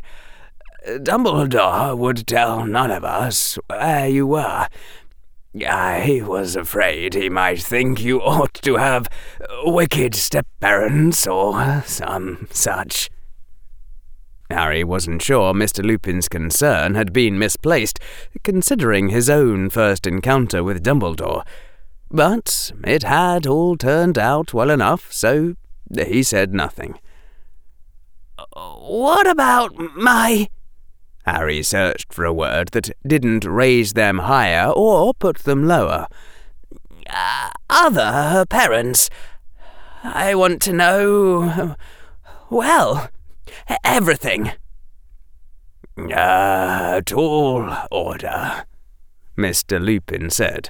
Dumbledore 0.87 1.97
would 1.97 2.25
tell 2.25 2.65
none 2.65 2.89
of 2.89 3.03
us 3.03 3.59
where 3.67 4.07
you 4.07 4.25
were. 4.25 4.69
I 5.67 6.21
was 6.23 6.55
afraid 6.55 7.15
he 7.15 7.27
might 7.27 7.59
think 7.59 8.01
you 8.01 8.21
ought 8.21 8.53
to 8.61 8.77
have 8.77 9.09
wicked 9.63 10.15
step-parents 10.15 11.27
or 11.27 11.83
some 11.85 12.47
such. 12.49 13.09
Harry 14.49 14.85
wasn't 14.85 15.21
sure 15.21 15.53
Mr. 15.53 15.83
Lupin's 15.83 16.29
concern 16.29 16.95
had 16.95 17.11
been 17.11 17.37
misplaced, 17.37 17.99
considering 18.45 19.09
his 19.09 19.29
own 19.29 19.69
first 19.69 20.07
encounter 20.07 20.63
with 20.63 20.81
Dumbledore. 20.81 21.45
But 22.09 22.71
it 22.85 23.03
had 23.03 23.45
all 23.45 23.75
turned 23.75 24.17
out 24.17 24.53
well 24.53 24.69
enough, 24.69 25.11
so 25.11 25.57
he 25.95 26.23
said 26.23 26.53
nothing. 26.53 26.99
What 28.53 29.27
about 29.27 29.75
my. 29.95 30.49
Harry 31.25 31.61
searched 31.61 32.13
for 32.13 32.23
a 32.23 32.33
word 32.33 32.69
that 32.69 32.89
didn't 33.05 33.45
raise 33.45 33.93
them 33.93 34.19
higher 34.19 34.69
or 34.69 35.13
put 35.13 35.39
them 35.39 35.67
lower. 35.67 36.07
Uh, 37.09 37.49
other 37.69 38.45
parents. 38.45 39.09
I 40.03 40.35
want 40.35 40.61
to 40.63 40.73
know. 40.73 41.75
Well, 42.49 43.09
everything. 43.83 44.51
A 45.97 47.01
tall 47.05 47.73
order, 47.91 48.65
Mr. 49.37 49.81
Lupin 49.81 50.29
said. 50.29 50.69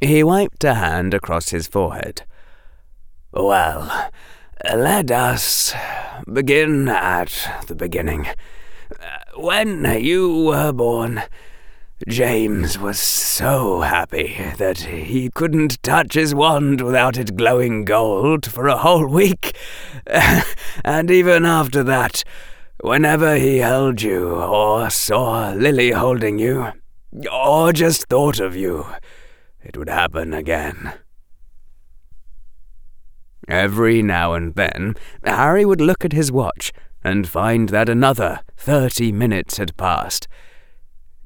He 0.00 0.22
wiped 0.22 0.64
a 0.64 0.74
hand 0.74 1.14
across 1.14 1.50
his 1.50 1.66
forehead. 1.66 2.22
Well, 3.34 4.10
let 4.74 5.10
us 5.10 5.72
begin 6.30 6.86
at 6.86 7.32
the 7.66 7.74
beginning. 7.74 8.26
When 9.34 9.86
you 10.02 10.44
were 10.44 10.70
born, 10.70 11.22
James 12.06 12.78
was 12.78 13.00
so 13.00 13.80
happy 13.80 14.36
that 14.58 14.80
he 14.80 15.30
couldn't 15.30 15.82
touch 15.82 16.12
his 16.12 16.34
wand 16.34 16.82
without 16.82 17.16
it 17.16 17.34
glowing 17.34 17.86
gold 17.86 18.44
for 18.44 18.68
a 18.68 18.76
whole 18.76 19.06
week. 19.06 19.56
and 20.84 21.10
even 21.10 21.46
after 21.46 21.82
that, 21.84 22.24
whenever 22.82 23.36
he 23.36 23.58
held 23.58 24.02
you, 24.02 24.34
or 24.34 24.90
saw 24.90 25.52
Lily 25.52 25.92
holding 25.92 26.38
you, 26.38 26.72
or 27.32 27.72
just 27.72 28.08
thought 28.08 28.40
of 28.40 28.54
you, 28.54 28.84
it 29.62 29.78
would 29.78 29.88
happen 29.88 30.34
again. 30.34 30.92
Every 33.48 34.02
now 34.02 34.34
and 34.34 34.54
then, 34.54 34.94
Harry 35.24 35.64
would 35.64 35.80
look 35.80 36.04
at 36.04 36.12
his 36.12 36.30
watch 36.30 36.72
and 37.02 37.28
find 37.28 37.68
that 37.70 37.88
another 37.88 38.40
thirty 38.56 39.10
minutes 39.12 39.56
had 39.56 39.76
passed. 39.76 40.28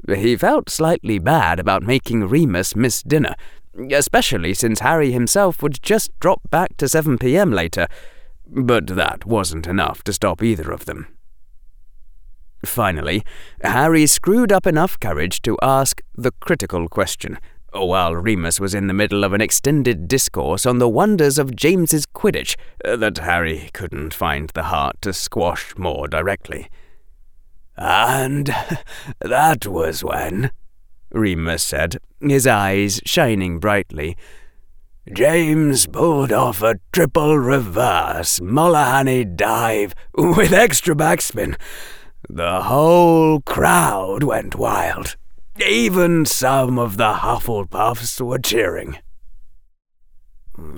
He 0.09 0.37
felt 0.37 0.71
slightly 0.71 1.19
bad 1.19 1.59
about 1.59 1.83
making 1.83 2.29
Remus 2.29 2.77
miss 2.77 3.03
dinner, 3.03 3.35
especially 3.91 4.55
since 4.55 4.81
Harry 4.81 5.13
himself 5.13 5.63
would 5.63 5.83
just 5.83 6.19
drop 6.21 6.41
back 6.51 6.77
to 6.79 6.89
7 6.89 7.19
pm 7.19 7.51
later, 7.51 7.89
but 8.47 8.87
that 8.87 9.27
wasn't 9.27 9.67
enough 9.67 10.03
to 10.05 10.13
stop 10.13 10.43
either 10.43 10.71
of 10.71 10.85
them. 10.85 11.09
Finally, 12.65 13.25
Harry 13.63 14.07
screwed 14.07 14.53
up 14.53 14.67
enough 14.67 14.99
courage 14.99 15.43
to 15.43 15.59
ask 15.63 16.01
the 16.15 16.33
critical 16.41 16.89
question, 16.89 17.39
while 17.85 18.15
Remus 18.15 18.59
was 18.61 18.75
in 18.75 18.87
the 18.87 18.95
middle 18.95 19.25
of 19.25 19.33
an 19.33 19.41
extended 19.41 20.09
discourse 20.09 20.65
on 20.65 20.79
the 20.79 20.89
wonders 20.89 21.39
of 21.39 21.55
James's 21.55 22.07
Quidditch 22.07 22.57
uh, 22.85 22.97
that 22.97 23.19
Harry 23.19 23.71
couldn't 23.73 24.15
find 24.15 24.51
the 24.51 24.65
heart 24.65 25.01
to 25.03 25.13
squash 25.13 25.77
more 25.77 26.09
directly. 26.09 26.69
And 27.77 28.47
that 29.21 29.67
was 29.67 30.03
when, 30.03 30.51
Remus 31.11 31.63
said, 31.63 31.99
his 32.21 32.47
eyes 32.47 33.01
shining 33.05 33.59
brightly, 33.59 34.17
James 35.13 35.87
pulled 35.87 36.33
off 36.33 36.63
a 36.63 36.81
triple 36.91 37.39
reverse 37.39 38.41
Mullahanny 38.41 39.25
dive 39.37 39.95
with 40.15 40.53
extra 40.53 40.97
backspin. 40.97 41.57
The 42.29 42.63
whole 42.63 43.41
crowd 43.43 44.25
went 44.25 44.57
wild. 44.57 45.17
Even 45.65 46.27
some 46.27 46.79
of 46.79 46.97
the 46.97 47.15
Hufflepuffs 47.15 48.21
were 48.21 48.39
cheering. 48.39 48.99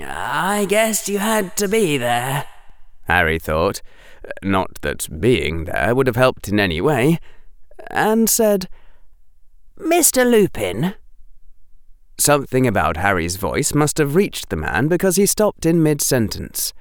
I 0.01 0.67
guess 0.69 1.09
you 1.09 1.19
had 1.19 1.57
to 1.57 1.69
be 1.69 1.99
there, 1.99 2.45
Harry 3.05 3.39
thought. 3.39 3.81
Not 4.43 4.81
that 4.83 5.21
being 5.21 5.65
there 5.65 5.95
would 5.95 6.07
have 6.07 6.17
helped 6.17 6.49
in 6.49 6.61
any 6.61 6.81
way, 6.81 7.19
and 7.91 8.29
said, 8.29 8.69
Mr. 9.79 10.29
Lupin. 10.29 10.95
Something 12.19 12.67
about 12.67 12.97
Harry's 12.97 13.37
voice 13.37 13.73
must 13.73 13.99
have 13.99 14.17
reached 14.17 14.49
the 14.49 14.57
man 14.57 14.89
because 14.89 15.17
he 15.17 15.27
stopped 15.27 15.65
in 15.65 15.83
mid 15.83 16.01
sentence. 16.01 16.73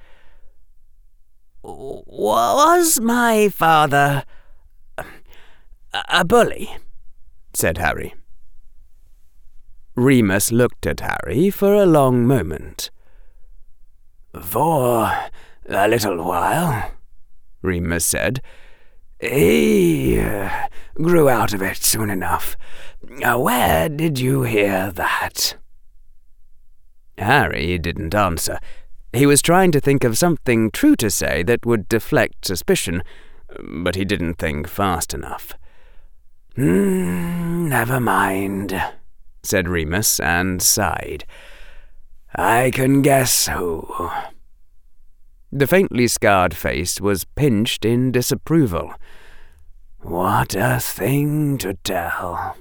Was 1.62 3.00
my 3.00 3.48
father 3.48 4.24
a 6.08 6.24
bully? 6.24 6.76
Said 7.58 7.78
Harry. 7.78 8.14
Remus 9.96 10.52
looked 10.52 10.86
at 10.86 11.00
Harry 11.00 11.50
for 11.50 11.74
a 11.74 11.86
long 11.86 12.24
moment. 12.24 12.88
For 14.40 15.12
a 15.68 15.88
little 15.88 16.22
while, 16.22 16.92
Remus 17.60 18.06
said. 18.06 18.40
He 19.18 20.20
uh, 20.20 20.68
grew 20.94 21.28
out 21.28 21.52
of 21.52 21.60
it 21.60 21.78
soon 21.78 22.10
enough. 22.10 22.56
Uh, 23.24 23.36
where 23.36 23.88
did 23.88 24.20
you 24.20 24.44
hear 24.44 24.92
that? 24.92 25.56
Harry 27.16 27.76
didn't 27.78 28.14
answer. 28.14 28.60
He 29.12 29.26
was 29.26 29.42
trying 29.42 29.72
to 29.72 29.80
think 29.80 30.04
of 30.04 30.16
something 30.16 30.70
true 30.70 30.94
to 30.94 31.10
say 31.10 31.42
that 31.42 31.66
would 31.66 31.88
deflect 31.88 32.46
suspicion, 32.46 33.02
but 33.60 33.96
he 33.96 34.04
didn't 34.04 34.34
think 34.34 34.68
fast 34.68 35.12
enough. 35.12 35.54
Hmm, 36.56 37.68
never 37.68 38.00
mind, 38.00 38.80
said 39.42 39.68
Remus 39.68 40.18
and 40.20 40.60
sighed. 40.60 41.24
I 42.34 42.70
can 42.74 43.02
guess 43.02 43.46
who. 43.46 44.10
The 45.50 45.66
faintly 45.66 46.08
scarred 46.08 46.54
face 46.54 47.00
was 47.00 47.24
pinched 47.24 47.84
in 47.84 48.12
disapproval. 48.12 48.92
What 50.00 50.54
a 50.54 50.78
thing 50.78 51.58
to 51.58 51.74
tell. 51.74 52.56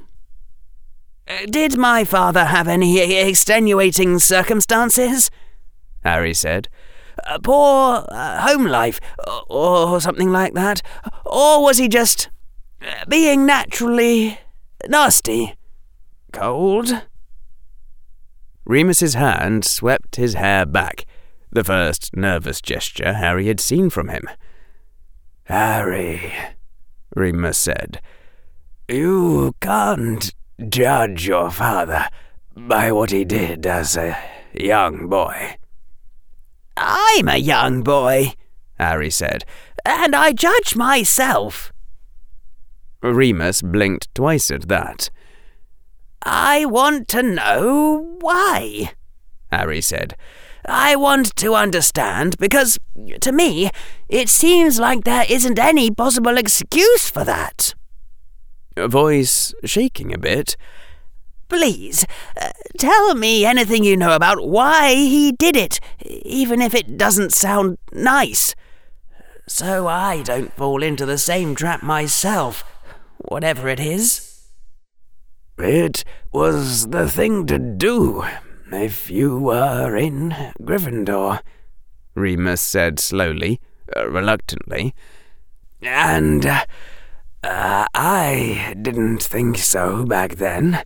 Did 1.49 1.77
my 1.77 2.03
father 2.05 2.45
have 2.45 2.67
any 2.67 2.99
extenuating 3.19 4.19
circumstances? 4.19 5.29
Harry 6.03 6.33
said. 6.33 6.69
Poor 7.43 8.05
uh, 8.09 8.41
home 8.47 8.65
life, 8.65 9.01
or 9.47 9.99
something 9.99 10.31
like 10.31 10.53
that? 10.53 10.81
Or 11.25 11.61
was 11.61 11.77
he 11.77 11.89
just 11.89 12.29
being 13.07 13.45
naturally 13.45 14.39
nasty? 14.87 15.55
Cold? 16.31 17.03
Remus's 18.65 19.13
hand 19.13 19.63
swept 19.65 20.17
his 20.17 20.33
hair 20.33 20.65
back 20.65 21.05
the 21.51 21.63
first 21.63 22.15
nervous 22.15 22.61
gesture 22.61 23.13
Harry 23.13 23.47
had 23.47 23.59
seen 23.59 23.89
from 23.89 24.09
him. 24.09 24.29
Harry, 25.45 26.33
Remus 27.15 27.57
said, 27.57 28.01
you 28.89 29.53
can't 29.59 30.33
judge 30.69 31.27
your 31.27 31.51
father 31.51 32.07
by 32.55 32.89
what 32.91 33.11
he 33.11 33.25
did 33.25 33.65
as 33.65 33.97
a 33.97 34.17
young 34.53 35.09
boy. 35.09 35.57
I'm 36.77 37.27
a 37.27 37.37
young 37.37 37.83
boy, 37.83 38.33
Harry 38.79 39.09
said, 39.09 39.43
and 39.83 40.15
I 40.15 40.31
judge 40.31 40.75
myself. 40.75 41.73
Remus 43.13 43.61
blinked 43.61 44.13
twice 44.13 44.51
at 44.51 44.67
that. 44.67 45.09
I 46.23 46.65
want 46.65 47.07
to 47.09 47.23
know 47.23 48.17
why, 48.19 48.91
Harry 49.51 49.81
said. 49.81 50.15
I 50.65 50.95
want 50.95 51.35
to 51.37 51.55
understand 51.55 52.37
because, 52.39 52.77
to 53.21 53.31
me, 53.31 53.69
it 54.09 54.27
seems 54.27 54.79
like 54.79 55.03
there 55.03 55.25
isn't 55.29 55.57
any 55.57 55.89
possible 55.89 56.37
excuse 56.37 57.09
for 57.09 57.23
that. 57.23 57.73
A 58.75 58.87
voice 58.87 59.53
shaking 59.63 60.13
a 60.13 60.17
bit. 60.17 60.57
Please, 61.47 62.05
uh, 62.39 62.49
tell 62.77 63.15
me 63.15 63.45
anything 63.45 63.85
you 63.85 63.95
know 63.95 64.13
about 64.13 64.45
why 64.45 64.93
he 64.93 65.31
did 65.31 65.55
it, 65.55 65.79
even 66.05 66.61
if 66.61 66.75
it 66.75 66.97
doesn't 66.97 67.31
sound 67.31 67.77
nice. 67.93 68.53
So 69.47 69.87
I 69.87 70.23
don't 70.23 70.51
fall 70.51 70.83
into 70.83 71.05
the 71.05 71.17
same 71.17 71.55
trap 71.55 71.81
myself, 71.81 72.65
whatever 73.19 73.67
it 73.67 73.79
is. 73.79 74.49
It 75.57 76.03
was 76.31 76.87
the 76.87 77.09
thing 77.09 77.45
to 77.47 77.57
do 77.57 78.23
if 78.71 79.09
you 79.09 79.39
were 79.39 79.95
in 79.95 80.29
Gryffindor, 80.61 81.39
Remus 82.15 82.61
said 82.61 82.99
slowly, 82.99 83.59
uh, 83.95 84.09
reluctantly. 84.09 84.93
And 85.81 86.45
uh, 86.45 86.65
I 87.43 88.75
didn't 88.81 89.23
think 89.23 89.57
so 89.57 90.05
back 90.05 90.35
then. 90.35 90.83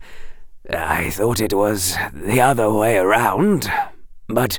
I 0.70 1.10
thought 1.10 1.40
it 1.40 1.54
was 1.54 1.96
the 2.12 2.40
other 2.40 2.72
way 2.72 2.96
around, 2.96 3.70
but 4.28 4.58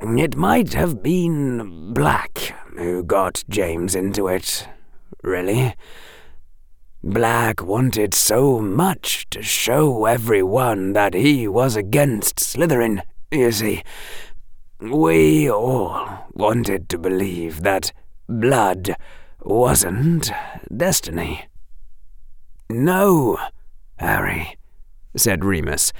it 0.00 0.36
might 0.36 0.74
have 0.74 1.02
been 1.02 1.94
Black 1.94 2.54
who 2.76 3.04
got 3.04 3.44
James 3.48 3.94
into 3.94 4.26
it, 4.26 4.68
really. 5.22 5.74
Black 7.06 7.62
wanted 7.62 8.14
so 8.14 8.60
much 8.60 9.28
to 9.28 9.42
show 9.42 10.06
everyone 10.06 10.94
that 10.94 11.12
he 11.12 11.46
was 11.46 11.76
against 11.76 12.36
Slytherin, 12.36 13.02
you 13.30 13.52
see. 13.52 13.82
We 14.80 15.50
all 15.50 16.08
wanted 16.32 16.88
to 16.88 16.98
believe 16.98 17.60
that 17.60 17.92
blood 18.26 18.96
wasn't 19.42 20.32
destiny. 20.74 21.46
No, 22.70 23.38
Harry 23.98 24.56
said 25.14 25.44
Remus. 25.44 25.92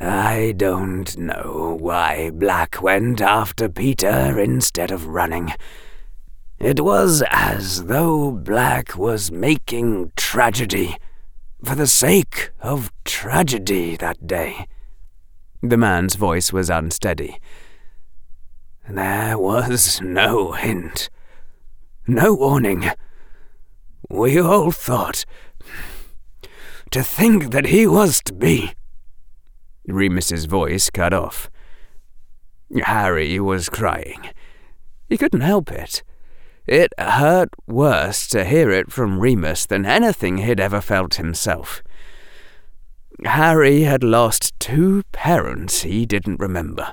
I 0.00 0.52
don't 0.56 1.16
know 1.16 1.76
why 1.78 2.30
Black 2.30 2.82
went 2.82 3.20
after 3.20 3.68
Peter 3.68 4.36
instead 4.40 4.90
of 4.90 5.06
running. 5.06 5.52
It 6.60 6.80
was 6.80 7.22
as 7.30 7.84
though 7.84 8.32
Black 8.32 8.96
was 8.96 9.30
making 9.30 10.10
tragedy 10.16 10.96
for 11.64 11.76
the 11.76 11.86
sake 11.86 12.50
of 12.60 12.90
tragedy 13.04 13.94
that 13.96 14.26
day. 14.26 14.66
The 15.62 15.76
man's 15.76 16.16
voice 16.16 16.52
was 16.52 16.68
unsteady. 16.68 17.38
There 18.88 19.38
was 19.38 20.00
no 20.00 20.52
hint, 20.52 21.10
no 22.08 22.34
warning. 22.34 22.90
We 24.08 24.40
all 24.40 24.72
thought 24.72 25.24
to 26.90 27.04
think 27.04 27.52
that 27.52 27.66
he 27.66 27.86
was 27.86 28.20
to 28.22 28.32
be. 28.32 28.72
Remus's 29.86 30.46
voice 30.46 30.90
cut 30.90 31.12
off. 31.12 31.50
Harry 32.82 33.38
was 33.38 33.68
crying. 33.68 34.30
He 35.08 35.16
couldn't 35.16 35.42
help 35.42 35.70
it. 35.70 36.02
It 36.68 36.92
hurt 36.98 37.48
worse 37.66 38.28
to 38.28 38.44
hear 38.44 38.70
it 38.70 38.92
from 38.92 39.20
Remus 39.20 39.64
than 39.64 39.86
anything 39.86 40.36
he'd 40.36 40.60
ever 40.60 40.82
felt 40.82 41.14
himself. 41.14 41.82
Harry 43.24 43.84
had 43.84 44.04
lost 44.04 44.52
two 44.60 45.02
parents 45.10 45.80
he 45.80 46.04
didn't 46.04 46.38
remember, 46.38 46.92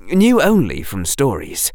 knew 0.00 0.42
only 0.42 0.82
from 0.82 1.04
stories. 1.04 1.72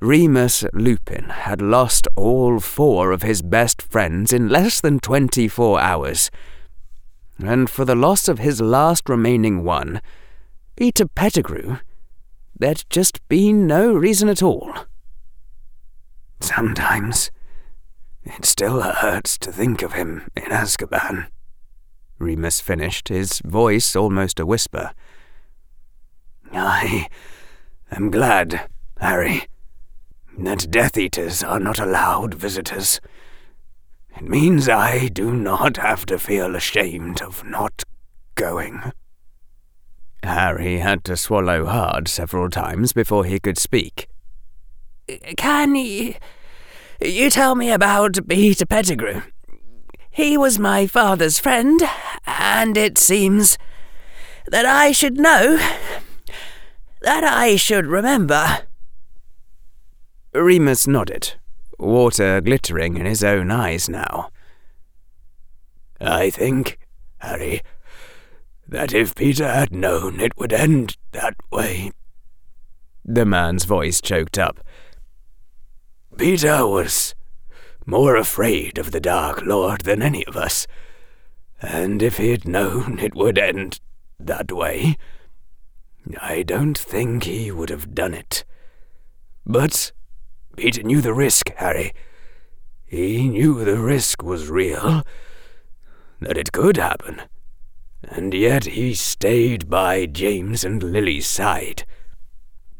Remus 0.00 0.66
Lupin 0.74 1.30
had 1.30 1.62
lost 1.62 2.06
all 2.16 2.60
four 2.60 3.12
of 3.12 3.22
his 3.22 3.40
best 3.40 3.80
friends 3.80 4.30
in 4.30 4.50
less 4.50 4.78
than 4.78 5.00
24 5.00 5.80
hours. 5.80 6.30
And 7.38 7.70
for 7.70 7.86
the 7.86 7.94
loss 7.94 8.28
of 8.28 8.38
his 8.38 8.60
last 8.60 9.08
remaining 9.08 9.64
one, 9.64 10.02
Peter 10.76 11.06
Pettigrew, 11.08 11.78
there'd 12.58 12.84
just 12.90 13.26
been 13.28 13.66
no 13.66 13.94
reason 13.94 14.28
at 14.28 14.42
all. 14.42 14.70
Sometimes 16.40 17.30
it 18.24 18.44
still 18.44 18.82
hurts 18.82 19.38
to 19.38 19.52
think 19.52 19.82
of 19.82 19.92
him 19.92 20.28
in 20.36 20.50
Azkaban, 20.50 21.28
Remus 22.18 22.60
finished, 22.60 23.08
his 23.08 23.40
voice 23.40 23.96
almost 23.96 24.38
a 24.38 24.46
whisper. 24.46 24.92
I 26.52 27.08
am 27.90 28.10
glad, 28.10 28.68
Harry 29.00 29.46
that 30.44 30.70
Death 30.70 30.96
Eaters 30.96 31.42
are 31.42 31.60
not 31.60 31.78
allowed 31.78 32.34
visitors. 32.34 33.00
It 34.16 34.22
means 34.22 34.68
I 34.68 35.08
do 35.08 35.32
not 35.32 35.76
have 35.76 36.06
to 36.06 36.18
feel 36.18 36.56
ashamed 36.56 37.20
of 37.20 37.44
not 37.44 37.82
going. 38.34 38.92
Harry 40.22 40.78
had 40.78 41.04
to 41.04 41.16
swallow 41.16 41.66
hard 41.66 42.08
several 42.08 42.50
times 42.50 42.92
before 42.92 43.24
he 43.24 43.38
could 43.38 43.58
speak. 43.58 44.06
Can 45.36 45.74
you, 45.74 46.14
you 47.00 47.30
tell 47.30 47.54
me 47.54 47.70
about 47.70 48.18
Peter 48.28 48.66
Pettigrew? 48.66 49.22
He 50.10 50.36
was 50.36 50.58
my 50.58 50.86
father's 50.86 51.38
friend, 51.38 51.80
and 52.26 52.76
it 52.76 52.98
seems 52.98 53.56
that 54.46 54.66
I 54.66 54.92
should 54.92 55.16
know, 55.16 55.56
that 57.02 57.24
I 57.24 57.56
should 57.56 57.86
remember. 57.86 58.60
Remus 60.32 60.86
nodded, 60.86 61.34
water 61.78 62.40
glittering 62.40 62.96
in 62.96 63.06
his 63.06 63.24
own 63.24 63.50
eyes 63.50 63.88
now. 63.88 64.30
I 66.00 66.30
think, 66.30 66.78
Harry, 67.18 67.62
that 68.66 68.92
if 68.92 69.14
Peter 69.14 69.48
had 69.48 69.72
known 69.72 70.20
it 70.20 70.36
would 70.38 70.52
end 70.52 70.96
that 71.12 71.34
way. 71.50 71.90
The 73.04 73.24
man's 73.24 73.64
voice 73.64 74.00
choked 74.00 74.38
up. 74.38 74.60
Peter 76.20 76.66
was 76.66 77.14
more 77.86 78.14
afraid 78.14 78.76
of 78.76 78.90
the 78.90 79.00
Dark 79.00 79.40
Lord 79.40 79.80
than 79.80 80.02
any 80.02 80.22
of 80.26 80.36
us, 80.36 80.66
and 81.62 82.02
if 82.02 82.18
he'd 82.18 82.46
known 82.46 82.98
it 82.98 83.14
would 83.14 83.38
end 83.38 83.80
that 84.18 84.52
way, 84.52 84.98
I 86.20 86.42
don't 86.42 86.76
think 86.76 87.22
he 87.24 87.50
would 87.50 87.70
have 87.70 87.94
done 87.94 88.12
it. 88.12 88.44
But 89.46 89.92
Peter 90.58 90.82
knew 90.82 91.00
the 91.00 91.14
risk, 91.14 91.54
Harry. 91.56 91.94
He 92.84 93.26
knew 93.26 93.64
the 93.64 93.78
risk 93.78 94.22
was 94.22 94.50
real, 94.50 95.02
that 96.20 96.36
it 96.36 96.52
could 96.52 96.76
happen. 96.76 97.22
And 98.02 98.34
yet 98.34 98.66
he 98.66 98.92
stayed 98.92 99.70
by 99.70 100.04
James 100.04 100.64
and 100.64 100.82
Lily's 100.82 101.26
side. 101.26 101.86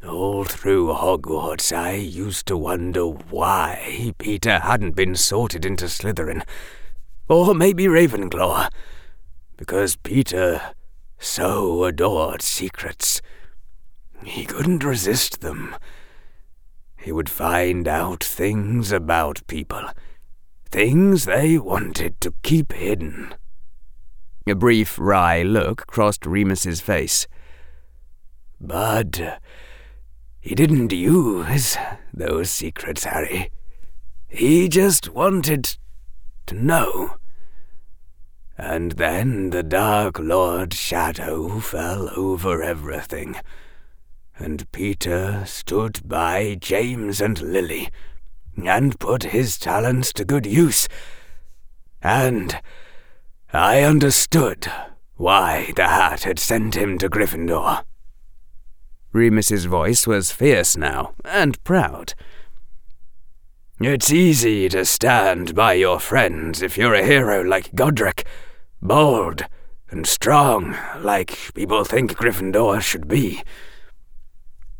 All 0.06 0.44
through 0.44 0.88
Hogwarts, 0.88 1.76
I 1.76 1.92
used 1.92 2.46
to 2.46 2.56
wonder 2.56 3.06
why 3.06 4.12
Peter 4.18 4.58
hadn't 4.60 4.96
been 4.96 5.14
sorted 5.14 5.64
into 5.64 5.86
Slytherin, 5.86 6.42
or 7.28 7.54
maybe 7.54 7.84
Ravenclaw, 7.84 8.68
because 9.56 9.96
Peter 9.96 10.74
so 11.18 11.84
adored 11.84 12.42
secrets. 12.42 13.20
He 14.24 14.44
couldn't 14.44 14.84
resist 14.84 15.40
them 15.40 15.74
he 17.00 17.12
would 17.12 17.30
find 17.30 17.88
out 17.88 18.22
things 18.22 18.92
about 18.92 19.46
people, 19.46 19.88
things 20.70 21.24
they 21.24 21.56
wanted 21.58 22.20
to 22.20 22.34
keep 22.42 22.72
hidden. 22.72 23.34
A 24.46 24.54
brief 24.54 24.98
wry 24.98 25.42
look 25.42 25.86
crossed 25.86 26.26
Remus's 26.26 26.80
face. 26.80 27.26
But 28.60 29.40
he 30.40 30.54
didn't 30.54 30.92
use 30.92 31.76
those 32.12 32.50
secrets, 32.50 33.04
Harry. 33.04 33.50
He 34.28 34.68
just 34.68 35.08
wanted 35.10 35.76
to 36.46 36.54
know. 36.54 37.16
And 38.58 38.92
then 38.92 39.50
the 39.50 39.62
Dark 39.62 40.18
Lord's 40.18 40.76
shadow 40.76 41.60
fell 41.60 42.10
over 42.16 42.62
everything 42.62 43.36
and 44.40 44.70
Peter 44.72 45.44
stood 45.46 46.00
by 46.08 46.56
James 46.58 47.20
and 47.20 47.40
Lily, 47.42 47.90
and 48.56 48.98
put 48.98 49.24
his 49.24 49.58
talents 49.58 50.12
to 50.14 50.24
good 50.24 50.46
use. 50.46 50.88
And 52.02 52.58
I 53.52 53.82
understood 53.82 54.70
why 55.16 55.72
the 55.76 55.88
hat 55.88 56.22
had 56.22 56.38
sent 56.38 56.74
him 56.74 56.96
to 56.98 57.10
Gryffindor. 57.10 57.84
Remus's 59.12 59.64
voice 59.64 60.06
was 60.06 60.30
fierce 60.30 60.76
now, 60.76 61.14
and 61.24 61.62
proud. 61.64 62.14
It's 63.80 64.12
easy 64.12 64.68
to 64.68 64.84
stand 64.84 65.54
by 65.54 65.72
your 65.72 65.98
friends 65.98 66.62
if 66.62 66.76
you're 66.76 66.94
a 66.94 67.04
hero 67.04 67.42
like 67.42 67.74
Godric, 67.74 68.26
bold 68.80 69.44
and 69.90 70.06
strong 70.06 70.76
like 70.98 71.52
people 71.54 71.84
think 71.84 72.16
Gryffindor 72.16 72.80
should 72.80 73.08
be. 73.08 73.42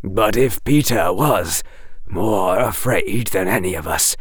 But 0.03 0.37
if 0.37 0.62
Peter 0.64 1.12
was 1.12 1.62
more 2.07 2.59
afraid 2.59 3.29
than 3.29 3.49
any 3.49 3.75
of 3.75 3.87
us, 3.87 4.16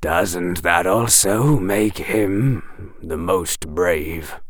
doesn't 0.00 0.62
that 0.62 0.86
also 0.86 1.58
make 1.58 1.98
him 1.98 2.94
the 3.02 3.16
most 3.16 3.68
brave? 3.68 4.40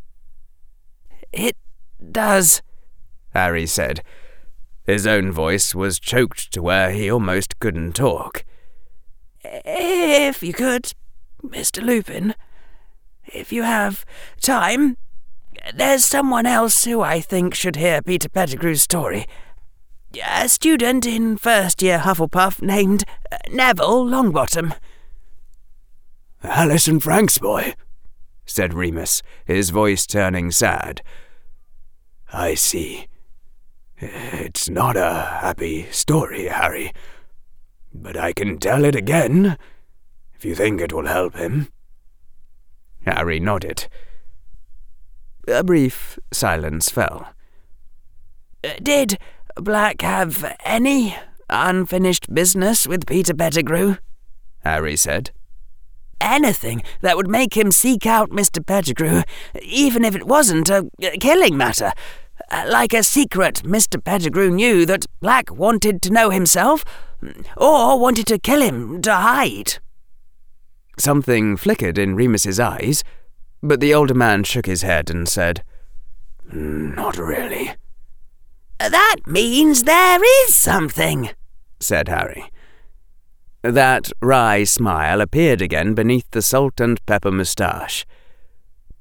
It 1.33 1.57
does, 2.11 2.63
Harry 3.33 3.67
said. 3.67 4.03
His 4.87 5.07
own 5.07 5.33
voice 5.33 5.75
was 5.75 5.99
choked 5.99 6.53
to 6.53 6.63
where 6.63 6.93
he 6.93 7.11
almost 7.11 7.59
couldn't 7.59 7.95
talk. 7.95 8.45
If 9.45 10.43
you 10.43 10.53
could, 10.53 10.93
Mr. 11.45 11.83
Lupin, 11.83 12.35
if 13.27 13.53
you 13.53 13.65
have 13.65 14.05
time, 14.41 14.97
there's 15.75 16.05
someone 16.05 16.47
else 16.47 16.85
who 16.85 17.01
I 17.01 17.21
think 17.21 17.55
should 17.55 17.77
hear 17.77 18.01
Peter 18.01 18.29
Pettigrew's 18.29 18.83
story. 18.83 19.27
A 20.25 20.49
student 20.49 21.05
in 21.05 21.37
first 21.37 21.83
year 21.83 21.99
Hufflepuff 21.99 22.63
named 22.63 23.05
uh, 23.31 23.37
Neville 23.51 24.07
Longbottom. 24.07 24.75
Alice 26.43 26.87
and 26.87 27.03
Frank's 27.03 27.39
boy, 27.39 27.75
said 28.45 28.73
Remus, 28.73 29.23
his 29.45 29.71
voice 29.71 30.07
turning 30.07 30.53
sad. 30.53 31.03
I 32.33 32.55
see. 32.55 33.09
It's 33.99 34.69
not 34.69 34.97
a 34.97 35.39
happy 35.41 35.91
story, 35.91 36.47
Harry. 36.47 36.93
But 37.95 38.17
I 38.17 38.33
can 38.33 38.59
tell 38.59 38.85
it 38.85 38.95
again, 38.95 39.57
if 40.35 40.45
you 40.45 40.55
think 40.55 40.81
it 40.81 40.93
will 40.93 41.07
help 41.07 41.35
him. 41.37 41.69
Harry 43.07 43.41
nodded. 43.41 43.89
A 45.49 45.63
brief 45.65 46.19
silence 46.33 46.91
fell. 46.91 47.29
Uh, 48.63 48.75
did 48.83 49.17
Black 49.55 50.03
have 50.03 50.57
any 50.65 51.17
unfinished 51.49 52.35
business 52.35 52.87
with 52.87 53.07
Peter 53.07 53.33
Pettigrew? 53.33 53.97
Harry 54.65 54.97
said. 54.97 55.31
Anything 56.21 56.83
that 57.01 57.17
would 57.17 57.29
make 57.29 57.57
him 57.57 57.71
seek 57.71 58.05
out 58.05 58.31
Mr. 58.31 58.65
Pettigrew, 58.65 59.23
even 59.63 60.05
if 60.05 60.17
it 60.17 60.27
wasn't 60.27 60.69
a 60.69 60.91
killing 61.21 61.57
matter. 61.57 61.93
Uh, 62.51 62.65
like 62.69 62.93
a 62.93 63.03
secret 63.03 63.63
Mr. 63.65 64.03
Pettigrew 64.03 64.51
knew 64.51 64.87
that 64.87 65.07
Black 65.21 65.51
wanted 65.51 66.03
to 66.03 66.13
know 66.13 66.31
himself, 66.31 66.85
or 67.57 67.99
wanted 67.99 68.27
to 68.27 68.39
kill 68.39 68.61
him 68.61 69.03
to 69.03 69.13
hide. 69.13 69.79
Something 70.99 71.57
flickered 71.57 71.99
in 71.99 72.15
Remus's 72.15 72.61
eyes, 72.61 73.03
but 73.63 73.81
the 73.81 73.93
older 73.93 74.15
man 74.15 74.45
shook 74.45 74.67
his 74.67 74.83
head 74.83 75.11
and 75.11 75.29
said, 75.29 75.63
Not 76.53 77.19
really. 77.19 77.75
That 78.79 79.17
means 79.27 79.83
there 79.83 80.21
is 80.45 80.55
something, 80.55 81.31
said 81.81 82.09
Harry. 82.09 82.51
That 83.63 84.13
wry 84.23 84.65
smile 84.65 85.21
appeared 85.21 85.61
again 85.61 85.95
beneath 85.95 86.31
the 86.31 86.43
salt 86.43 86.81
and 86.81 87.05
pepper 87.07 87.33
moustache. 87.33 88.07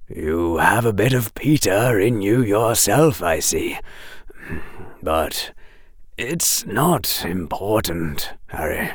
You 0.08 0.58
have 0.58 0.86
a 0.86 0.94
bit 0.94 1.14
of 1.14 1.34
Peter 1.34 2.00
in 2.00 2.22
you 2.22 2.44
yourself, 2.44 3.24
I 3.24 3.40
see. 3.40 3.80
But 5.02 5.52
it's 6.18 6.66
not 6.66 7.26
important, 7.26 8.34
Harry. 8.48 8.92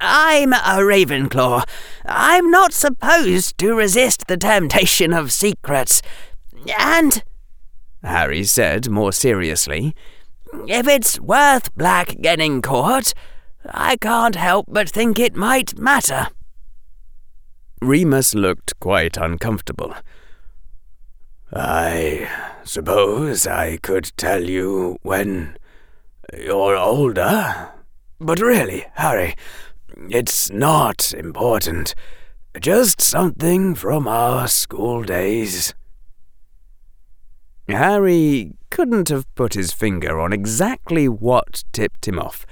I'm 0.00 0.52
a 0.52 0.80
Ravenclaw. 0.80 1.64
I'm 2.04 2.50
not 2.50 2.72
supposed 2.72 3.56
to 3.58 3.74
resist 3.74 4.26
the 4.26 4.36
temptation 4.36 5.12
of 5.12 5.32
secrets. 5.32 6.02
And 6.78 7.22
Harry 8.02 8.44
said 8.44 8.90
more 8.90 9.12
seriously. 9.12 9.94
If 10.66 10.88
it's 10.88 11.20
worth 11.20 11.74
Black 11.76 12.20
getting 12.20 12.60
caught, 12.60 13.14
I 13.70 13.96
can't 13.96 14.34
help 14.34 14.66
but 14.68 14.88
think 14.88 15.18
it 15.18 15.34
might 15.34 15.78
matter. 15.78 16.28
Remus 17.80 18.34
looked 18.34 18.78
quite 18.80 19.16
uncomfortable. 19.16 19.94
I 21.52 22.28
suppose 22.64 23.46
I 23.46 23.76
could 23.76 24.12
tell 24.16 24.42
you 24.42 24.98
when 25.02 25.56
you're 26.36 26.76
older. 26.76 27.70
But 28.18 28.40
really, 28.40 28.86
Harry, 28.94 29.34
it's 30.08 30.50
not 30.50 31.12
important. 31.12 31.94
Just 32.58 33.00
something 33.00 33.74
from 33.74 34.08
our 34.08 34.48
school 34.48 35.02
days. 35.02 35.74
Harry 37.68 38.52
couldn't 38.70 39.08
have 39.08 39.32
put 39.34 39.54
his 39.54 39.72
finger 39.72 40.20
on 40.20 40.32
exactly 40.32 41.08
what 41.08 41.64
tipped 41.72 42.08
him 42.08 42.18
off. 42.18 42.46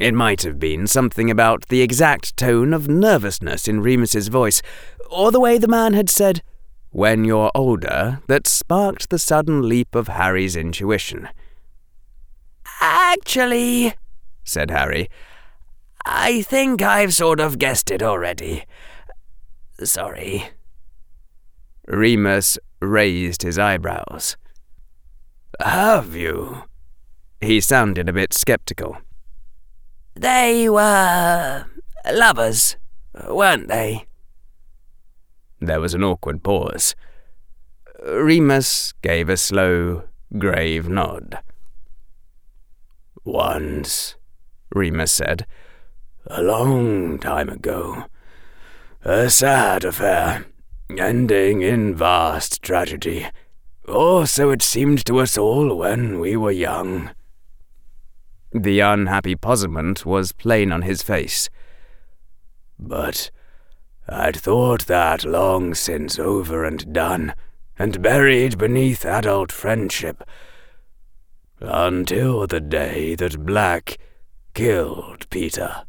It 0.00 0.14
might 0.14 0.42
have 0.44 0.58
been 0.58 0.86
something 0.86 1.30
about 1.30 1.68
the 1.68 1.82
exact 1.82 2.34
tone 2.38 2.72
of 2.72 2.88
nervousness 2.88 3.68
in 3.68 3.82
Remus's 3.82 4.28
voice, 4.28 4.62
or 5.10 5.30
the 5.30 5.38
way 5.38 5.58
the 5.58 5.68
man 5.68 5.92
had 5.92 6.08
said, 6.08 6.42
when 6.88 7.26
you're 7.26 7.50
older, 7.54 8.22
that 8.26 8.46
sparked 8.46 9.10
the 9.10 9.18
sudden 9.18 9.68
leap 9.68 9.94
of 9.94 10.08
Harry's 10.08 10.56
intuition. 10.56 11.28
Actually, 12.80 13.92
said 14.42 14.70
Harry, 14.70 15.10
I 16.06 16.40
think 16.42 16.80
I've 16.80 17.12
sort 17.12 17.38
of 17.38 17.58
guessed 17.58 17.90
it 17.90 18.02
already. 18.02 18.64
Sorry. 19.84 20.48
Remus 21.86 22.58
raised 22.80 23.42
his 23.42 23.58
eyebrows. 23.58 24.38
Have 25.60 26.16
you? 26.16 26.62
He 27.42 27.60
sounded 27.60 28.08
a 28.08 28.14
bit 28.14 28.32
sceptical. 28.32 28.96
They 30.20 30.68
were 30.68 31.64
lovers, 32.12 32.76
weren't 33.26 33.68
they? 33.68 34.04
There 35.60 35.80
was 35.80 35.94
an 35.94 36.04
awkward 36.04 36.42
pause. 36.42 36.94
Remus 38.06 38.92
gave 39.00 39.30
a 39.30 39.38
slow, 39.38 40.02
grave 40.36 40.90
nod. 40.90 41.38
Once, 43.24 44.16
Remus 44.74 45.10
said. 45.10 45.46
A 46.26 46.42
long 46.42 47.18
time 47.18 47.48
ago. 47.48 48.04
A 49.02 49.30
sad 49.30 49.84
affair 49.84 50.44
ending 50.98 51.62
in 51.62 51.94
vast 51.94 52.60
tragedy. 52.60 53.26
Or 53.88 54.26
so 54.26 54.50
it 54.50 54.60
seemed 54.60 55.02
to 55.06 55.20
us 55.20 55.38
all 55.38 55.74
when 55.74 56.20
we 56.20 56.36
were 56.36 56.50
young. 56.50 57.10
The 58.52 58.80
unhappy 58.80 59.36
puzzlement 59.36 60.04
was 60.04 60.32
plain 60.32 60.72
on 60.72 60.82
his 60.82 61.02
face. 61.02 61.48
But 62.78 63.30
I'd 64.08 64.36
thought 64.36 64.86
that 64.86 65.24
long 65.24 65.74
since 65.74 66.18
over 66.18 66.64
and 66.64 66.92
done, 66.92 67.34
and 67.78 68.02
buried 68.02 68.58
beneath 68.58 69.04
adult 69.04 69.52
friendship. 69.52 70.24
Until 71.60 72.46
the 72.46 72.60
day 72.60 73.14
that 73.14 73.46
Black 73.46 73.98
killed 74.54 75.28
Peter. 75.30 75.84